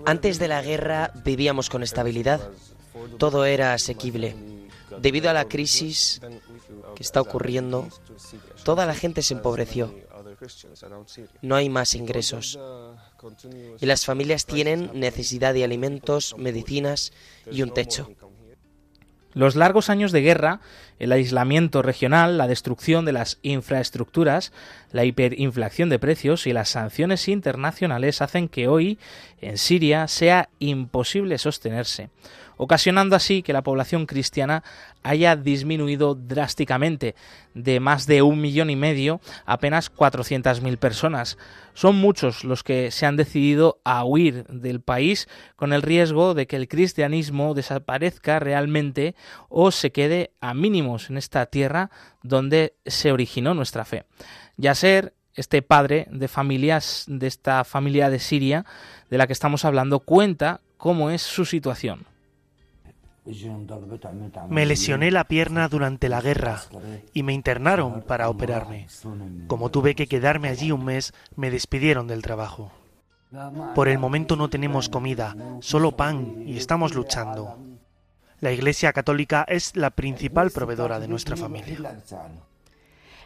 [0.06, 2.42] Antes de la guerra vivíamos con estabilidad.
[3.18, 4.36] Todo era asequible.
[5.00, 6.22] Debido a la crisis
[6.96, 7.88] que está ocurriendo,
[8.64, 9.94] toda la gente se empobreció.
[11.42, 12.60] No hay más ingresos.
[13.80, 17.12] Y las familias tienen necesidad de alimentos, medicinas
[17.52, 18.10] y un techo.
[19.36, 20.62] Los largos años de guerra,
[20.98, 24.54] el aislamiento regional, la destrucción de las infraestructuras,
[24.94, 28.98] la hiperinflación de precios y las sanciones internacionales hacen que hoy
[29.42, 32.10] en Siria sea imposible sostenerse.
[32.58, 34.64] Ocasionando así que la población cristiana
[35.04, 37.16] haya disminuido drásticamente
[37.54, 41.38] de más de un millón y medio a apenas 400.000 personas.
[41.74, 46.48] Son muchos los que se han decidido a huir del país con el riesgo de
[46.48, 49.16] que el cristianismo desaparezca realmente
[49.50, 51.90] o se quede a mínimos en esta tierra
[52.24, 54.06] donde se originó nuestra fe.
[54.58, 58.66] Yasser, este padre de familias de esta familia de Siria
[59.10, 62.06] de la que estamos hablando, cuenta cómo es su situación.
[64.50, 66.62] Me lesioné la pierna durante la guerra
[67.14, 68.88] y me internaron para operarme.
[69.48, 72.72] Como tuve que quedarme allí un mes, me despidieron del trabajo.
[73.74, 77.58] Por el momento no tenemos comida, solo pan y estamos luchando.
[78.42, 81.98] La Iglesia Católica es la principal proveedora de nuestra familia.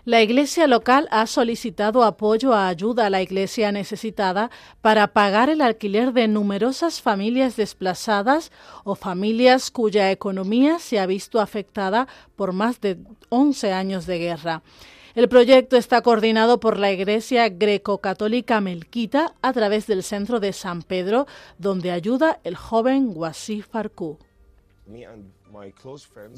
[0.10, 4.50] La Iglesia local ha solicitado apoyo a ayuda a la Iglesia necesitada
[4.82, 8.52] para pagar el alquiler de numerosas familias desplazadas
[8.84, 12.98] o familias cuya economía se ha visto afectada por más de
[13.30, 14.64] 11 años de guerra.
[15.14, 20.82] El proyecto está coordinado por la Iglesia Greco-Católica Melquita a través del Centro de San
[20.82, 21.28] Pedro,
[21.60, 24.18] donde ayuda el joven Wasif Farku.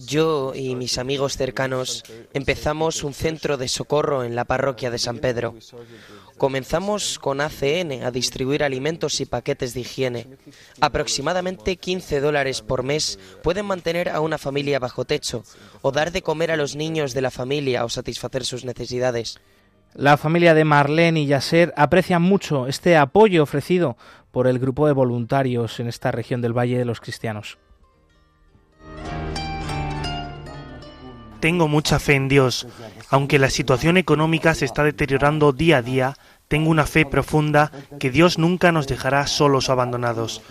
[0.08, 2.04] Yo y mis amigos cercanos
[2.34, 5.56] empezamos un centro de socorro en la parroquia de San Pedro.
[6.38, 10.28] Comenzamos con ACN a distribuir alimentos y paquetes de higiene.
[10.80, 15.44] Aproximadamente 15 dólares por mes pueden mantener a una familia bajo techo
[15.82, 19.40] o dar de comer a los niños de la familia o satisfacer sus necesidades.
[19.94, 23.98] La familia de Marlene y Yasser aprecian mucho este apoyo ofrecido
[24.32, 27.58] por el grupo de voluntarios en esta región del Valle de los Cristianos.
[31.42, 32.68] Tengo mucha fe en Dios.
[33.10, 36.18] Aunque la situación económica se está deteriorando día a día,
[36.48, 40.42] tengo una fe profunda que Dios nunca nos dejará solos o abandonados.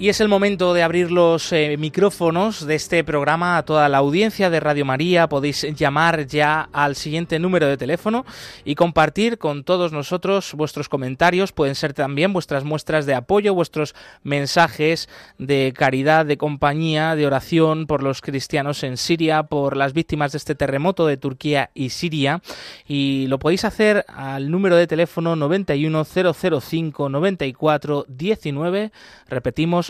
[0.00, 3.98] Y es el momento de abrir los eh, micrófonos de este programa a toda la
[3.98, 5.28] audiencia de Radio María.
[5.28, 8.24] Podéis llamar ya al siguiente número de teléfono
[8.64, 11.52] y compartir con todos nosotros vuestros comentarios.
[11.52, 17.86] Pueden ser también vuestras muestras de apoyo, vuestros mensajes de caridad, de compañía, de oración
[17.86, 22.40] por los cristianos en Siria, por las víctimas de este terremoto de Turquía y Siria.
[22.88, 28.92] Y lo podéis hacer al número de teléfono 91005 9419.
[29.28, 29.89] Repetimos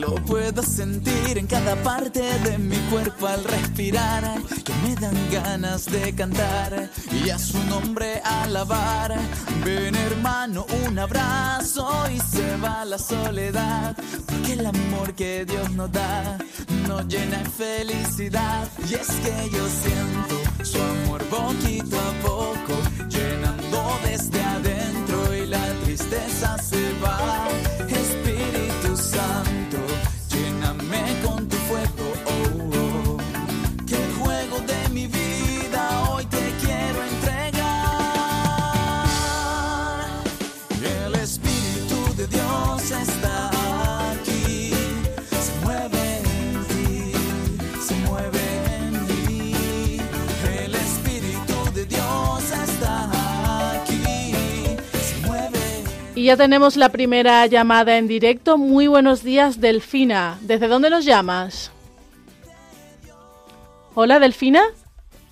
[0.00, 4.24] Lo puedo sentir en cada parte de mi cuerpo al respirar,
[4.64, 6.90] que me dan ganas de cantar
[7.22, 9.14] y a su nombre alabar.
[9.62, 13.94] Ven hermano, un abrazo y se va la soledad,
[14.26, 16.38] porque el amor que Dios nos da
[16.88, 18.68] nos llena de felicidad.
[18.88, 22.74] Y es que yo siento su amor poquito a poco,
[23.08, 27.49] llenando desde adentro y la tristeza se va.
[56.20, 58.58] Y ya tenemos la primera llamada en directo.
[58.58, 60.36] Muy buenos días, Delfina.
[60.42, 61.72] ¿Desde dónde nos llamas?
[63.94, 64.60] Hola, Delfina.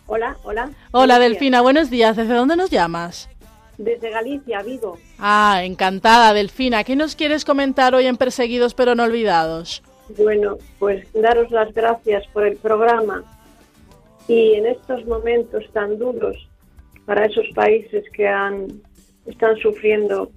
[0.06, 0.70] Hola, hola.
[0.92, 1.28] Hola, días.
[1.28, 1.60] Delfina.
[1.60, 2.16] Buenos días.
[2.16, 3.28] ¿Desde dónde nos llamas?
[3.76, 4.96] Desde Galicia, Vigo.
[5.18, 6.82] Ah, encantada, Delfina.
[6.84, 9.82] ¿Qué nos quieres comentar hoy en Perseguidos pero no olvidados?
[10.16, 13.24] Bueno, pues daros las gracias por el programa
[14.26, 16.48] y en estos momentos tan duros
[17.04, 18.80] para esos países que han
[19.26, 20.30] están sufriendo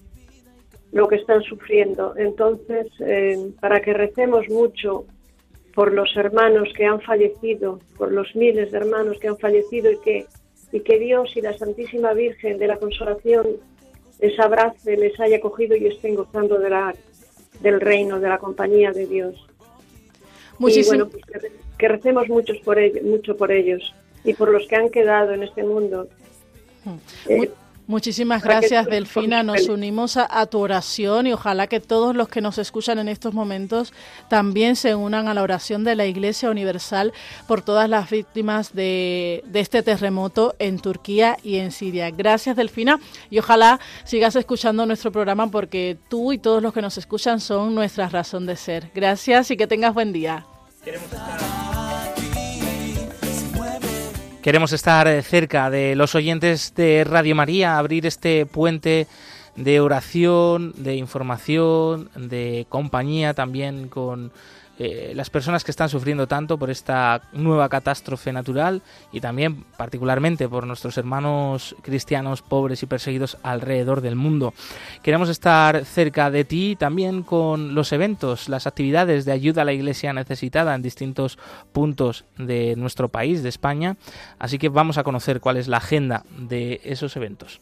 [0.91, 2.13] lo que están sufriendo.
[2.17, 5.05] Entonces, eh, para que recemos mucho
[5.73, 9.97] por los hermanos que han fallecido, por los miles de hermanos que han fallecido y
[9.99, 10.25] que,
[10.71, 13.47] y que Dios y la Santísima Virgen de la Consolación
[14.19, 16.93] les abrace, les haya cogido y estén gozando de la,
[17.61, 19.35] del reino, de la compañía de Dios.
[20.59, 21.23] Y bueno, pues
[21.77, 25.41] que, recemos muchos por ellos, mucho por ellos y por los que han quedado en
[25.41, 26.07] este mundo.
[27.27, 27.49] Eh,
[27.87, 29.43] Muchísimas gracias, Delfina.
[29.43, 33.33] Nos unimos a, tu oración y ojalá que todos los que nos escuchan en estos
[33.33, 33.93] momentos
[34.29, 37.13] también se unan a la oración de la Iglesia Universal
[37.47, 42.11] por todas las víctimas de, de este terremoto en Turquía y en Siria.
[42.11, 46.97] Gracias, Delfina, y ojalá sigas escuchando nuestro programa porque tú y todos los que nos
[46.97, 48.91] escuchan son nuestra razón de ser.
[48.93, 50.45] Gracias y que tengas buen día.
[50.83, 51.90] Queremos estar
[55.07, 59.07] eh, cerca de los oyentes de Radio María, abrir este puente
[59.55, 64.31] de oración, de información, de compañía también con
[64.79, 70.47] eh, las personas que están sufriendo tanto por esta nueva catástrofe natural y también particularmente
[70.49, 74.53] por nuestros hermanos cristianos pobres y perseguidos alrededor del mundo.
[75.03, 79.73] Queremos estar cerca de ti también con los eventos, las actividades de ayuda a la
[79.73, 81.37] iglesia necesitada en distintos
[81.71, 83.97] puntos de nuestro país, de España.
[84.39, 87.61] Así que vamos a conocer cuál es la agenda de esos eventos.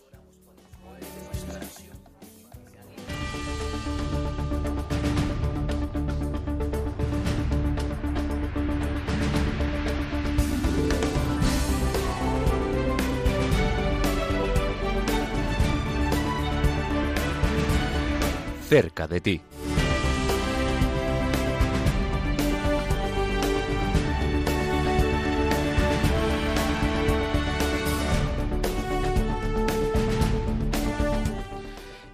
[18.70, 19.42] Cerca de ti.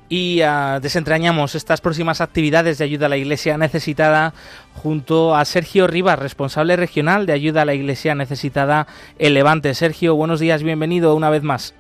[0.08, 4.34] y uh, desentrañamos estas próximas actividades de ayuda a la Iglesia necesitada
[4.76, 8.88] junto a Sergio Rivas, responsable regional de ayuda a la Iglesia necesitada
[9.18, 9.74] en Levante.
[9.74, 11.74] Sergio, buenos días, bienvenido una vez más.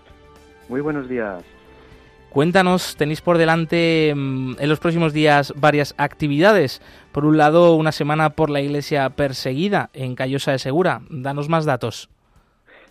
[0.67, 1.54] Muy buenos días.
[2.35, 6.81] Cuéntanos, tenéis por delante mm, en los próximos días varias actividades.
[7.13, 10.99] Por un lado, una semana por la iglesia perseguida en Callosa de Segura.
[11.09, 12.09] Danos más datos.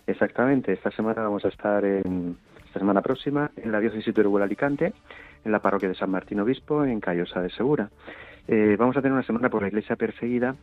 [0.07, 4.45] Exactamente, esta semana vamos a estar en, esta semana próxima en la diócesis de Uruguay
[4.45, 4.93] Alicante,
[5.45, 7.91] en la parroquia de San Martín Obispo, en Callosa de Segura.
[8.47, 10.55] Eh, vamos a tener una semana por la iglesia perseguida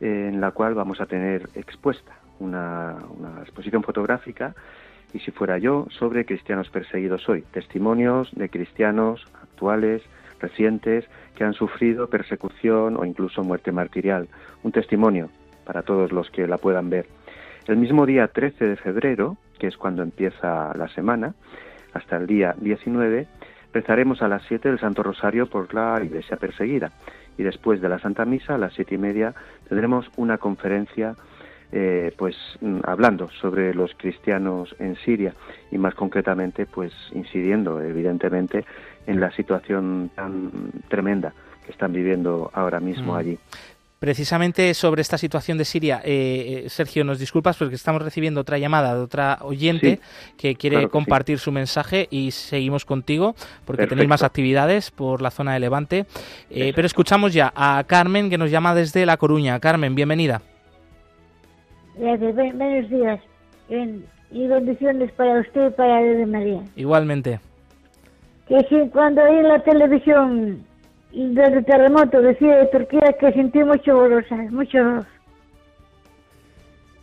[0.00, 2.98] en la cual vamos a tener expuesta una
[3.40, 4.54] exposición fotográfica
[5.12, 10.02] y si fuera yo, sobre cristianos perseguidos hoy, testimonios de cristianos actuales,
[10.40, 14.28] recientes, que han sufrido persecución o incluso muerte martirial.
[14.62, 15.30] Un testimonio
[15.64, 17.06] para todos los que la puedan ver.
[17.66, 21.34] El mismo día 13 de febrero, que es cuando empieza la semana,
[21.92, 23.26] hasta el día 19,
[23.72, 26.92] rezaremos a las 7 del Santo Rosario por la Iglesia perseguida.
[27.36, 29.32] Y después de la Santa Misa, a las siete y media,
[29.68, 31.14] tendremos una conferencia
[31.70, 35.34] eh, pues mm, hablando sobre los cristianos en Siria
[35.70, 38.64] y más concretamente pues incidiendo evidentemente
[39.06, 40.50] en la situación tan
[40.88, 41.34] tremenda
[41.66, 43.16] que están viviendo ahora mismo mm.
[43.16, 43.38] allí.
[43.98, 48.56] Precisamente sobre esta situación de Siria, eh, eh, Sergio, nos disculpas porque estamos recibiendo otra
[48.56, 50.00] llamada de otra oyente
[50.38, 53.34] que quiere compartir su mensaje y seguimos contigo
[53.66, 56.06] porque tenéis más actividades por la zona de Levante.
[56.48, 59.58] pero escuchamos ya a Carmen que nos llama desde La Coruña.
[59.60, 60.40] Carmen, bienvenida.
[61.98, 63.20] Gracias, buenos días.
[64.30, 66.62] y bendiciones para usted y para de María.
[66.76, 67.40] Igualmente.
[68.46, 70.64] Que si cuando en la televisión
[71.12, 75.04] del terremoto decía de Turquía que sentí mucho dolor, Mucho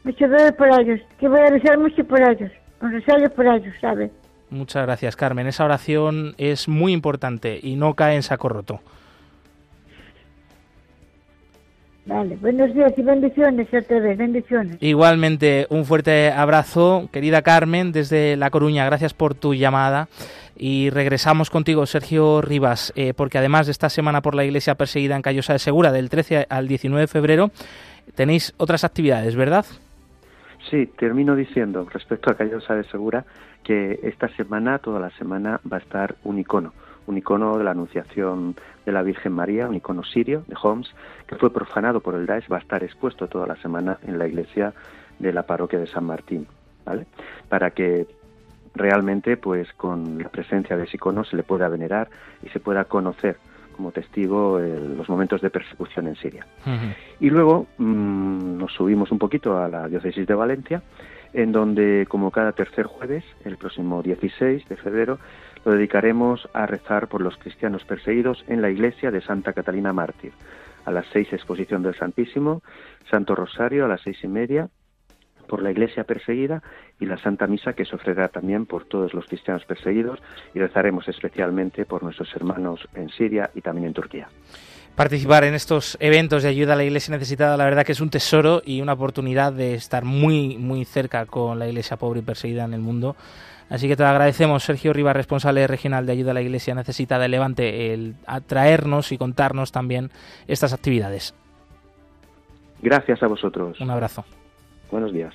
[0.03, 1.01] Mucho dolor por ellos.
[1.19, 2.51] Que voy a rezar mucho por ellos.
[2.79, 4.11] Rosario por ellos, ¿sabe?
[4.49, 5.47] Muchas gracias, Carmen.
[5.47, 8.79] Esa oración es muy importante y no cae en saco roto.
[12.05, 14.77] Vale, buenos días y bendiciones otra vez, bendiciones.
[14.79, 18.85] Igualmente, un fuerte abrazo, querida Carmen, desde La Coruña.
[18.85, 20.07] Gracias por tu llamada.
[20.55, 25.15] Y regresamos contigo, Sergio Rivas, eh, porque además de esta semana por la Iglesia perseguida
[25.15, 27.51] en Callosa de Segura, del 13 al 19 de febrero,
[28.13, 29.65] tenéis otras actividades, ¿verdad?
[30.69, 33.25] Sí, termino diciendo respecto a Callosa de Segura
[33.63, 36.71] que esta semana, toda la semana, va a estar un icono
[37.07, 40.93] un icono de la Anunciación de la Virgen María, un icono sirio de Homs,
[41.27, 44.27] que fue profanado por el Daesh, va a estar expuesto toda la semana en la
[44.27, 44.73] iglesia
[45.19, 46.47] de la parroquia de San Martín,
[46.85, 47.05] ¿vale?
[47.49, 48.07] Para que
[48.75, 52.09] realmente, pues con la presencia de ese icono se le pueda venerar
[52.43, 53.37] y se pueda conocer
[53.75, 56.47] como testigo los momentos de persecución en Siria.
[57.19, 60.81] Y luego mm, nos subimos un poquito a la diócesis de Valencia,
[61.33, 65.19] en donde, como cada tercer jueves, el próximo 16 de febrero,
[65.65, 70.31] lo dedicaremos a rezar por los cristianos perseguidos en la iglesia de Santa Catalina Mártir.
[70.85, 72.61] a las seis exposición del Santísimo,
[73.09, 74.69] Santo Rosario a las seis y media
[75.47, 76.61] por la iglesia perseguida
[76.99, 80.19] y la Santa Misa que se ofrecerá también por todos los cristianos perseguidos
[80.53, 84.29] y rezaremos especialmente por nuestros hermanos en Siria y también en Turquía.
[84.95, 88.09] Participar en estos eventos de ayuda a la iglesia necesitada, la verdad que es un
[88.09, 92.63] tesoro y una oportunidad de estar muy, muy cerca con la iglesia pobre y perseguida
[92.63, 93.15] en el mundo.
[93.69, 97.29] Así que te agradecemos, Sergio Rivas, responsable regional de ayuda a la Iglesia Necesitada de
[97.29, 100.11] Levante, el atraernos y contarnos también
[100.47, 101.33] estas actividades.
[102.81, 103.79] Gracias a vosotros.
[103.81, 104.23] Un abrazo.
[104.91, 105.33] Buenos días.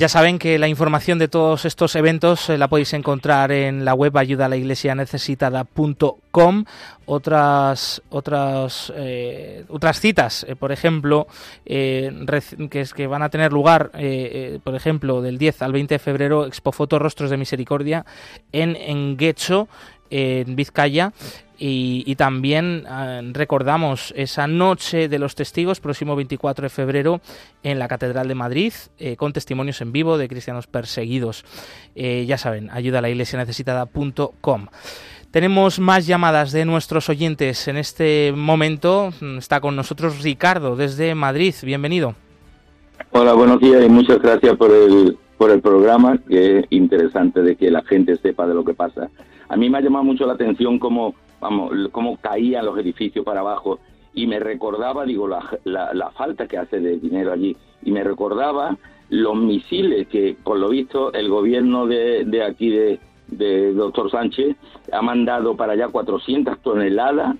[0.00, 3.92] Ya saben que la información de todos estos eventos eh, la podéis encontrar en la
[3.92, 6.64] web ayudalaiglesianecesitada.com.
[7.04, 11.26] Otras otras eh, otras citas, eh, por ejemplo,
[11.66, 12.14] que
[12.72, 13.90] es que van a tener lugar,
[14.64, 18.06] por ejemplo, del 10 al 20 de febrero, Expo Foto Rostros de Misericordia
[18.52, 19.68] en Enguecho,
[20.08, 21.12] en Vizcaya.
[21.62, 27.20] Y, también ah, recordamos esa noche de los testigos, próximo 24 de febrero,
[27.62, 31.44] en la Catedral de Madrid, eh, con testimonios en vivo de cristianos perseguidos.
[31.94, 34.68] Eh, ya saben, ayuda a la iglesia necesitada.com.
[35.30, 37.68] Tenemos más llamadas de nuestros oyentes.
[37.68, 41.54] En este momento está con nosotros Ricardo desde Madrid.
[41.62, 42.14] Bienvenido.
[43.10, 47.54] Hola, buenos días y muchas gracias por el, por el programa, que es interesante de
[47.54, 49.10] que la gente sepa de lo que pasa.
[49.50, 53.40] A mí me ha llamado mucho la atención cómo vamos, cómo caían los edificios para
[53.40, 53.80] abajo
[54.14, 58.76] y me recordaba, digo, la, la, falta que hace de dinero allí y me recordaba
[59.08, 64.56] los misiles que, por lo visto, el gobierno de, de aquí de, de doctor Sánchez
[64.92, 67.36] ha mandado para allá 400 toneladas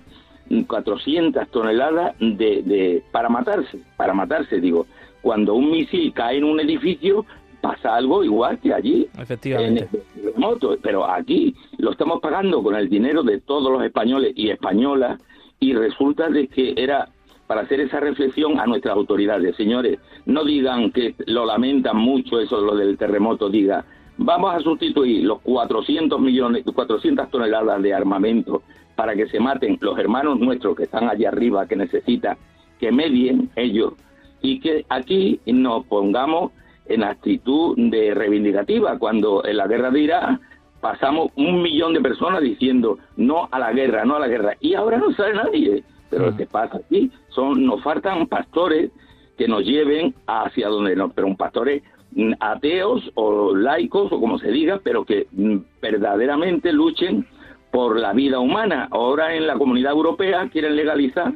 [0.67, 4.85] 400 toneladas de, de, para matarse, para matarse, digo.
[5.21, 7.25] Cuando un misil cae en un edificio,
[7.61, 9.07] pasa algo igual que allí.
[9.17, 9.87] Efectivamente.
[9.93, 15.21] En pero aquí lo estamos pagando con el dinero de todos los españoles y españolas
[15.59, 17.09] y resulta de que era
[17.47, 19.55] para hacer esa reflexión a nuestras autoridades.
[19.55, 23.85] Señores, no digan que lo lamentan mucho eso lo del terremoto, diga,
[24.17, 28.63] vamos a sustituir los 400 millones, 400 toneladas de armamento
[28.95, 32.37] para que se maten los hermanos nuestros que están allá arriba, que necesitan
[32.79, 33.93] que medien ellos
[34.41, 36.51] y que aquí nos pongamos
[36.85, 40.39] en actitud de reivindicativa, cuando en la guerra de Irak
[40.81, 44.73] pasamos un millón de personas diciendo no a la guerra, no a la guerra, y
[44.73, 45.83] ahora no sabe nadie.
[46.09, 48.91] Pero lo que pasa aquí son, nos faltan pastores
[49.37, 54.37] que nos lleven hacia donde no, pero un pastores mm, ateos o laicos o como
[54.37, 57.25] se diga, pero que mm, verdaderamente luchen
[57.71, 58.89] por la vida humana.
[58.91, 61.33] Ahora en la comunidad europea quieren legalizar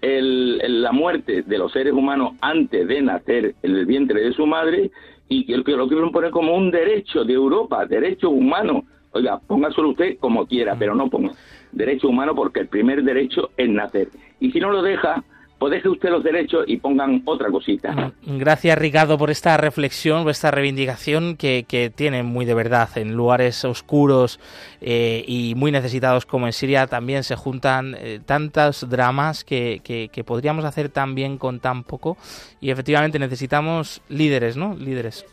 [0.00, 4.46] el, la muerte de los seres humanos antes de nacer en el vientre de su
[4.46, 4.90] madre
[5.28, 8.84] y que, que lo quieren poner como un derecho de Europa, derecho humano.
[9.12, 11.32] Oiga, póngaselo usted como quiera, pero no ponga
[11.72, 14.08] derecho humano porque el primer derecho es nacer.
[14.40, 15.24] Y si no lo deja,
[15.58, 18.12] pues deje usted los derechos y pongan otra cosita.
[18.24, 22.88] Gracias Ricardo por esta reflexión, por esta reivindicación que, que tiene muy de verdad.
[22.96, 24.38] En lugares oscuros
[24.80, 30.10] eh, y muy necesitados como en Siria también se juntan eh, tantos dramas que, que,
[30.12, 32.18] que podríamos hacer tan bien con tan poco
[32.60, 34.76] y efectivamente necesitamos líderes, ¿no?
[34.76, 35.24] Líderes.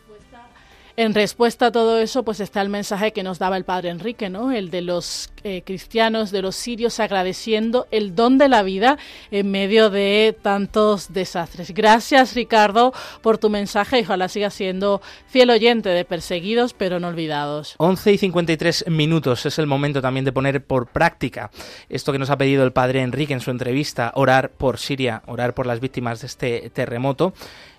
[0.96, 4.30] En respuesta a todo eso, pues está el mensaje que nos daba el padre Enrique,
[4.30, 4.52] ¿no?
[4.52, 8.96] El de los eh, cristianos, de los sirios, agradeciendo el don de la vida
[9.32, 11.74] en medio de tantos desastres.
[11.74, 12.92] Gracias, Ricardo,
[13.22, 17.74] por tu mensaje y ojalá sigas siendo fiel oyente de perseguidos pero no olvidados.
[17.78, 21.50] 11 y 53 minutos es el momento también de poner por práctica
[21.88, 25.54] esto que nos ha pedido el padre Enrique en su entrevista, orar por Siria, orar
[25.54, 27.34] por las víctimas de este terremoto.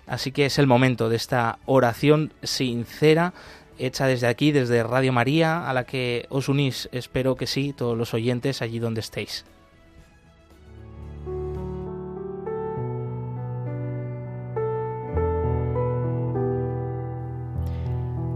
[0.06, 3.34] Así que es el momento de esta oración sincera
[3.78, 7.96] hecha desde aquí, desde Radio María, a la que os unís, espero que sí, todos
[7.96, 9.44] los oyentes allí donde estéis.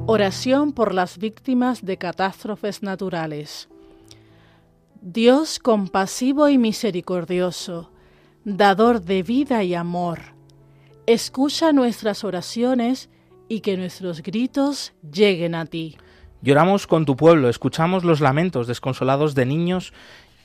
[0.06, 3.68] Oración por las víctimas de catástrofes naturales.
[5.00, 7.92] Dios compasivo y misericordioso,
[8.44, 10.34] dador de vida y amor,
[11.06, 13.08] Escucha nuestras oraciones
[13.48, 15.96] y que nuestros gritos lleguen a ti.
[16.42, 19.92] Lloramos con tu pueblo, escuchamos los lamentos desconsolados de niños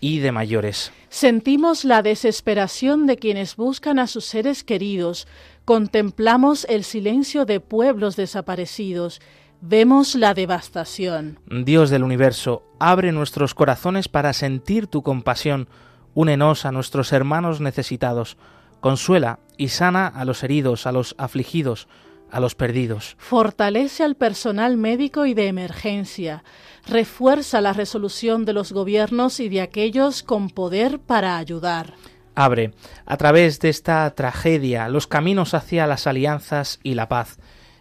[0.01, 0.91] y de mayores.
[1.10, 5.28] Sentimos la desesperación de quienes buscan a sus seres queridos,
[5.64, 9.22] contemplamos el silencio de pueblos desaparecidos,
[9.62, 11.39] vemos la devastación.
[11.49, 15.70] Dios del universo, abre nuestros corazones para sentir tu compasión,
[16.14, 18.38] únenos a nuestros hermanos necesitados,
[18.86, 21.88] consuela y sana a los heridos, a los afligidos,
[22.30, 23.16] a los perdidos.
[23.18, 26.44] Fortalece al personal médico y de emergencia.
[26.86, 31.96] Refuerza la resolución de los gobiernos y de aquellos con poder para ayudar.
[32.36, 32.76] Abre,
[33.08, 37.40] a través de esta tragedia, los caminos hacia las alianzas y la paz.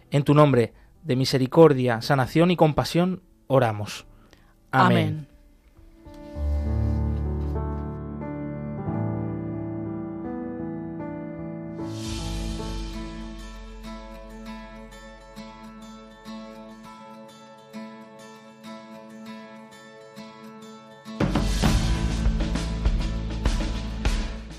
[0.09, 4.07] En tu nombre, de misericordia, sanación y compasión, oramos.
[4.71, 5.27] Amén.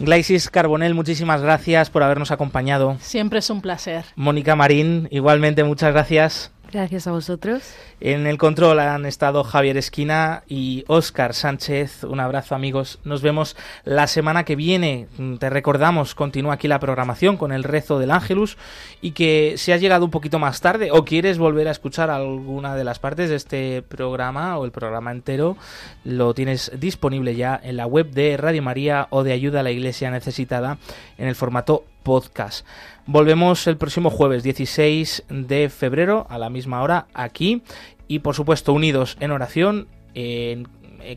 [0.07, 2.97] Glaisis Carbonel, muchísimas gracias por habernos acompañado.
[3.01, 4.05] Siempre es un placer.
[4.15, 6.53] Mónica Marín, igualmente muchas gracias.
[6.73, 7.63] Gracias a vosotros.
[8.01, 12.03] En el control han estado Javier Esquina y Óscar Sánchez.
[12.05, 12.99] Un abrazo amigos.
[13.05, 15.07] Nos vemos la semana que viene.
[15.39, 18.59] Te recordamos, continúa aquí la programación con el rezo del Ángelus
[19.01, 22.75] y que si has llegado un poquito más tarde o quieres volver a escuchar alguna
[22.75, 25.57] de las partes de este programa o el programa entero,
[26.05, 29.71] lo tienes disponible ya en la web de Radio María o de Ayuda a la
[29.71, 30.79] Iglesia Necesitada
[31.17, 32.65] en el formato podcast.
[33.05, 37.65] Volvemos el próximo jueves 16 de febrero a la misma hora aquí
[38.07, 40.69] y por supuesto unidos en oración, en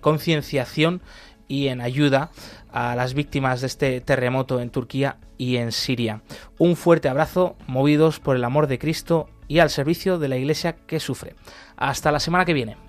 [0.01, 1.03] concienciación
[1.47, 2.31] y en ayuda
[2.73, 6.23] a las víctimas de este terremoto en Turquía y en Siria.
[6.57, 10.75] Un fuerte abrazo, movidos por el amor de Cristo y al servicio de la Iglesia
[10.87, 11.35] que sufre.
[11.77, 12.88] Hasta la semana que viene.